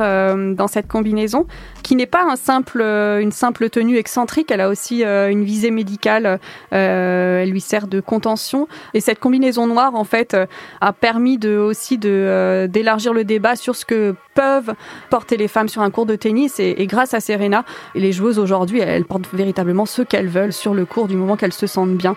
dans 0.55 0.67
cette 0.67 0.87
combinaison, 0.87 1.45
qui 1.83 1.95
n'est 1.95 2.07
pas 2.07 2.23
un 2.27 2.35
simple, 2.35 2.81
une 2.81 3.31
simple 3.31 3.69
tenue 3.69 3.97
excentrique. 3.97 4.49
Elle 4.49 4.61
a 4.61 4.67
aussi 4.67 5.03
une 5.03 5.43
visée 5.43 5.69
médicale. 5.69 6.39
Elle 6.71 7.51
lui 7.51 7.61
sert 7.61 7.85
de 7.85 7.99
contention. 7.99 8.67
Et 8.95 9.01
cette 9.01 9.19
combinaison 9.19 9.67
noire, 9.67 9.93
en 9.93 10.03
fait, 10.03 10.30
euh, 10.33 10.45
a 10.81 10.93
permis 10.93 11.39
aussi 11.45 11.99
euh, 12.05 12.67
d'élargir 12.67 13.13
le 13.13 13.23
débat 13.23 13.55
sur 13.55 13.75
ce 13.75 13.85
que 13.85 14.15
peuvent 14.33 14.73
porter 15.09 15.37
les 15.37 15.47
femmes 15.47 15.69
sur 15.69 15.81
un 15.81 15.91
court 15.91 16.05
de 16.05 16.15
tennis. 16.15 16.59
Et, 16.59 16.87
grâce 16.87 17.13
à 17.13 17.19
Serena, 17.19 17.65
les 17.95 18.11
joueuses 18.11 18.39
aujourd'hui, 18.39 18.79
elles 18.79 19.05
portent 19.05 19.33
véritablement 19.33 19.85
ce 19.85 20.01
qu'elles 20.01 20.27
veulent 20.27 20.53
sur 20.53 20.73
le 20.73 20.85
court 20.85 21.07
du 21.07 21.15
moment 21.15 21.37
qu'elles 21.37 21.53
se 21.53 21.67
sentent 21.67 21.95
bien. 21.95 22.15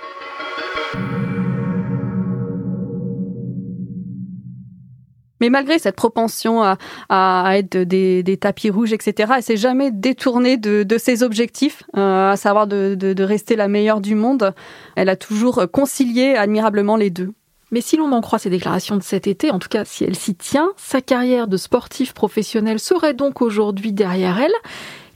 Mais 5.44 5.50
malgré 5.50 5.78
cette 5.78 5.96
propension 5.96 6.62
à, 7.10 7.58
être 7.58 7.76
des, 7.76 8.38
tapis 8.40 8.70
rouges, 8.70 8.94
etc., 8.94 9.30
elle 9.36 9.42
s'est 9.42 9.58
jamais 9.58 9.90
détournée 9.90 10.56
de, 10.56 10.96
ses 10.96 11.22
objectifs, 11.22 11.82
euh, 11.98 12.30
à 12.30 12.36
savoir 12.36 12.66
de, 12.66 13.22
rester 13.22 13.54
la 13.54 13.68
meilleure 13.68 14.00
du 14.00 14.14
monde. 14.14 14.54
Elle 14.96 15.10
a 15.10 15.16
toujours 15.16 15.66
concilié 15.70 16.34
admirablement 16.34 16.96
les 16.96 17.10
deux. 17.10 17.34
Mais 17.74 17.80
si 17.80 17.96
l'on 17.96 18.12
en 18.12 18.20
croit 18.20 18.38
ses 18.38 18.50
déclarations 18.50 18.96
de 18.96 19.02
cet 19.02 19.26
été, 19.26 19.50
en 19.50 19.58
tout 19.58 19.68
cas 19.68 19.84
si 19.84 20.04
elle 20.04 20.14
s'y 20.14 20.36
tient, 20.36 20.70
sa 20.76 21.00
carrière 21.00 21.48
de 21.48 21.56
sportif 21.56 22.14
professionnel 22.14 22.78
serait 22.78 23.14
donc 23.14 23.42
aujourd'hui 23.42 23.92
derrière 23.92 24.38
elle. 24.38 24.52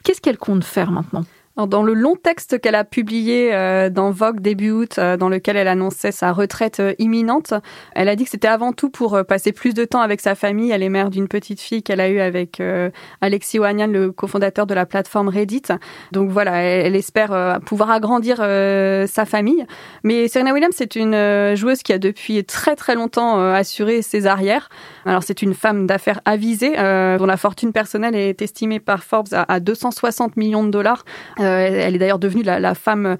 Qu'est-ce 0.03 0.21
qu'elle 0.21 0.38
compte 0.38 0.64
faire 0.64 0.90
maintenant? 0.90 1.25
Dans 1.66 1.83
le 1.83 1.94
long 1.94 2.14
texte 2.14 2.61
qu'elle 2.61 2.75
a 2.75 2.85
publié 2.85 3.51
euh, 3.53 3.90
dans 3.90 4.11
Vogue 4.11 4.40
début 4.40 4.71
août, 4.71 4.97
euh, 4.99 5.16
dans 5.16 5.29
lequel 5.29 5.57
elle 5.57 5.68
annonçait 5.68 6.12
sa 6.12 6.33
retraite 6.33 6.79
euh, 6.81 6.94
imminente, 6.99 7.55
elle 7.94 8.09
a 8.09 8.16
dit 8.16 8.25
que 8.25 8.31
c'était 8.31 8.49
avant 8.49 8.73
tout 8.73 8.90
pour 8.90 9.25
passer 9.27 9.53
plus 9.53 9.75
de 9.75 9.85
temps 9.85 10.01
avec 10.01 10.21
sa 10.21 10.35
famille. 10.35 10.71
Elle 10.71 10.83
est 10.83 10.88
mère 10.88 11.11
d'une 11.11 11.27
petite 11.27 11.61
fille 11.61 11.83
qu'elle 11.83 12.01
a 12.01 12.09
eue 12.09 12.21
avec 12.21 12.62
Alexis 13.21 13.59
Ohanian, 13.59 13.87
le 13.88 14.12
cofondateur 14.12 14.66
de 14.66 14.75
la 14.75 14.87
plateforme 14.87 15.29
Reddit. 15.29 15.62
Donc 16.12 16.31
voilà, 16.31 16.62
elle, 16.62 16.94
espère 16.94 17.61
pouvoir 17.64 17.90
agrandir 17.90 18.37
sa 18.37 19.25
famille. 19.25 19.64
Mais 20.05 20.29
Serena 20.29 20.53
Williams, 20.53 20.75
c'est 20.77 20.97
une 20.97 21.55
joueuse 21.55 21.83
qui 21.83 21.92
a 21.92 21.99
depuis 21.99 22.44
très 22.44 22.77
très 22.77 22.94
longtemps 22.94 23.38
assuré 23.53 24.03
ses 24.03 24.27
arrières. 24.27 24.68
Alors 25.05 25.23
c'est 25.23 25.42
une 25.42 25.55
femme 25.55 25.87
d'affaires 25.87 26.21
avisée, 26.25 26.73
dont 26.73 27.27
la 27.27 27.37
fortune 27.37 27.73
personnelle 27.73 28.14
est 28.14 28.42
estimée 28.42 28.81
par 28.81 29.03
Forbes 29.03 29.29
à 29.33 29.61
260 29.61 30.37
millions 30.37 30.64
de 30.64 30.71
dollars. 30.71 31.05
Euh, 31.48 31.80
elle 31.87 31.94
est 31.94 31.98
d'ailleurs 31.98 32.18
devenue 32.18 32.42
la, 32.42 32.74
femme 32.74 33.16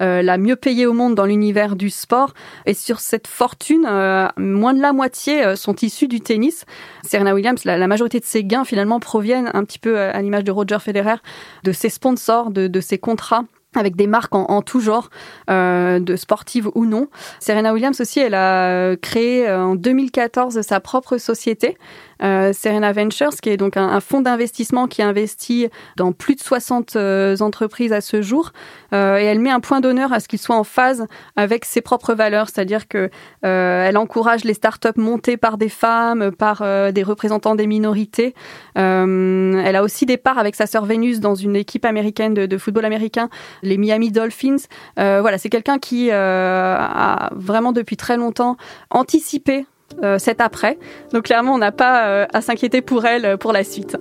euh, 0.00 0.22
la 0.22 0.38
mieux 0.38 0.56
payée 0.56 0.86
au 0.86 0.92
monde 0.92 1.14
dans 1.14 1.26
l'univers 1.26 1.76
du 1.76 1.90
sport. 1.90 2.34
Et 2.66 2.74
sur 2.74 3.00
cette 3.00 3.26
fortune, 3.26 3.86
euh, 3.88 4.28
moins 4.36 4.74
de 4.74 4.80
la 4.80 4.92
moitié 4.92 5.56
sont 5.56 5.74
issus 5.76 6.08
du 6.08 6.20
tennis. 6.20 6.64
Serena 7.04 7.34
Williams, 7.34 7.64
la, 7.64 7.86
majorité 7.86 8.20
de 8.20 8.24
ses 8.24 8.44
gains 8.44 8.64
finalement 8.64 9.00
proviennent 9.00 9.50
un 9.54 9.64
petit 9.64 9.78
peu 9.78 9.98
à 9.98 10.20
l'image 10.22 10.44
de 10.44 10.52
Roger 10.52 10.78
Federer, 10.80 11.16
de 11.64 11.72
ses 11.72 11.88
sponsors, 11.88 12.50
de, 12.50 12.80
ses 12.80 12.98
contrats 12.98 13.44
avec 13.74 13.96
des 13.96 14.06
marques 14.06 14.34
en, 14.34 14.60
tout 14.60 14.80
genre, 14.80 15.08
de 15.48 16.16
sportives 16.16 16.68
ou 16.74 16.84
non. 16.84 17.08
Serena 17.40 17.72
Williams 17.72 18.00
aussi, 18.00 18.20
elle 18.20 18.34
a 18.34 18.96
créé 18.96 19.50
en 19.50 19.74
2014 19.74 20.60
sa 20.60 20.80
propre 20.80 21.16
société 21.16 21.78
euh, 22.22 22.52
Serena 22.52 22.92
Ventures, 22.92 23.34
qui 23.40 23.50
est 23.50 23.56
donc 23.56 23.76
un, 23.76 24.00
fonds 24.00 24.20
d'investissement 24.20 24.86
qui 24.86 25.02
investit 25.02 25.68
dans 25.96 26.12
plus 26.12 26.34
de 26.34 26.40
60 26.40 26.96
euh, 26.96 27.36
entreprises 27.40 27.92
à 27.92 28.00
ce 28.00 28.22
jour. 28.22 28.52
Euh, 28.92 29.18
et 29.18 29.24
elle 29.24 29.40
met 29.40 29.50
un 29.50 29.60
point 29.60 29.80
d'honneur 29.80 30.12
à 30.12 30.20
ce 30.20 30.28
qu'il 30.28 30.38
soit 30.38 30.56
en 30.56 30.64
phase 30.64 31.06
avec 31.36 31.64
ses 31.64 31.80
propres 31.80 32.14
valeurs, 32.14 32.48
c'est-à-dire 32.48 32.88
que 32.88 33.10
elle 33.42 33.96
encourage 33.96 34.44
les 34.44 34.54
startups 34.54 34.88
montées 34.96 35.36
par 35.36 35.58
des 35.58 35.68
femmes, 35.68 36.30
par 36.30 36.62
des 36.92 37.02
représentants 37.02 37.54
des 37.54 37.66
minorités. 37.66 38.34
elle 38.74 39.76
a 39.76 39.82
aussi 39.82 40.06
des 40.06 40.16
parts 40.16 40.38
avec 40.38 40.54
sa 40.54 40.66
sœur 40.66 40.84
Vénus 40.84 41.20
dans 41.20 41.34
une 41.34 41.56
équipe 41.56 41.84
américaine 41.84 42.34
de, 42.34 42.46
de 42.46 42.58
football 42.58 42.84
américain, 42.84 43.28
les 43.62 43.78
Miami 43.78 44.12
Dolphins. 44.12 44.56
voilà, 44.96 45.38
c'est 45.38 45.50
quelqu'un 45.50 45.78
qui 45.78 46.10
a 46.10 47.30
vraiment 47.34 47.72
depuis 47.72 47.96
très 47.96 48.16
longtemps 48.16 48.56
anticipé 48.90 49.66
cet 50.18 50.40
après. 50.40 50.78
Donc 51.12 51.24
clairement, 51.24 51.54
on 51.54 51.58
n'a 51.58 51.72
pas 51.72 52.06
euh, 52.06 52.26
à 52.32 52.40
s'inquiéter 52.40 52.82
pour 52.82 53.04
elle 53.04 53.24
euh, 53.24 53.36
pour 53.36 53.52
la 53.52 53.64
suite. 53.64 53.96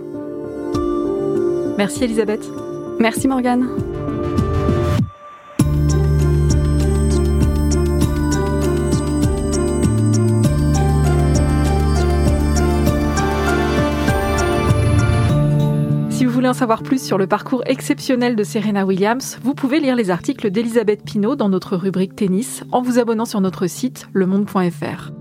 Merci 1.77 2.04
Elisabeth. 2.04 2.43
Merci 2.99 3.27
Morgane. 3.27 3.67
Si 16.10 16.25
vous 16.25 16.32
voulez 16.32 16.47
en 16.47 16.54
savoir 16.54 16.84
plus 16.84 17.04
sur 17.04 17.17
le 17.17 17.25
parcours 17.25 17.63
exceptionnel 17.65 18.36
de 18.36 18.43
Serena 18.43 18.86
Williams, 18.86 19.39
vous 19.41 19.56
pouvez 19.56 19.80
lire 19.80 19.95
les 19.95 20.12
articles 20.12 20.51
d'Elisabeth 20.51 21.04
Pinault 21.04 21.36
dans 21.36 21.49
notre 21.49 21.75
rubrique 21.75 22.15
tennis 22.15 22.63
en 22.71 22.82
vous 22.82 22.99
abonnant 22.99 23.25
sur 23.25 23.41
notre 23.41 23.65
site 23.67 24.08
lemonde.fr. 24.13 25.20